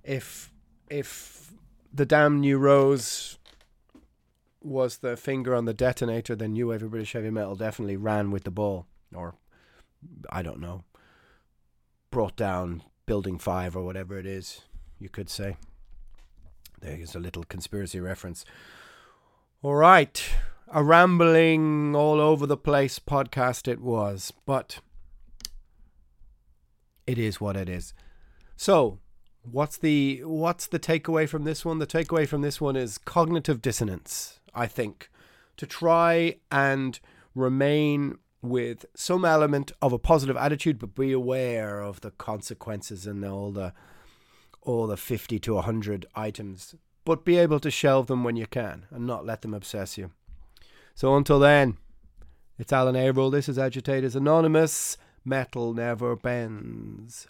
[0.03, 0.51] if
[0.89, 1.53] if
[1.93, 3.37] the Damned New Rose
[4.61, 8.29] was the finger on the detonator, then new wave of British heavy metal definitely ran
[8.29, 9.35] with the ball, or
[10.29, 10.83] I don't know,
[12.11, 14.61] brought down Building Five or whatever it is.
[14.99, 15.55] You could say.
[16.81, 18.45] There's a little conspiracy reference.
[19.61, 20.29] All right,
[20.69, 24.79] a rambling all over the place podcast it was, but
[27.05, 27.93] it is what it is.
[28.59, 28.99] So,
[29.49, 31.79] what's the what's the takeaway from this one?
[31.79, 35.09] The takeaway from this one is cognitive dissonance, I think.
[35.55, 36.99] To try and
[37.33, 43.23] remain with some element of a positive attitude but be aware of the consequences and
[43.23, 43.71] all the
[44.61, 48.87] all the 50 to 100 items but be able to shelve them when you can
[48.91, 50.11] and not let them obsess you.
[50.95, 51.77] So until then,
[52.57, 53.31] it's Alan Averill.
[53.31, 54.97] This is Agitators Anonymous.
[55.23, 57.29] Metal never bends.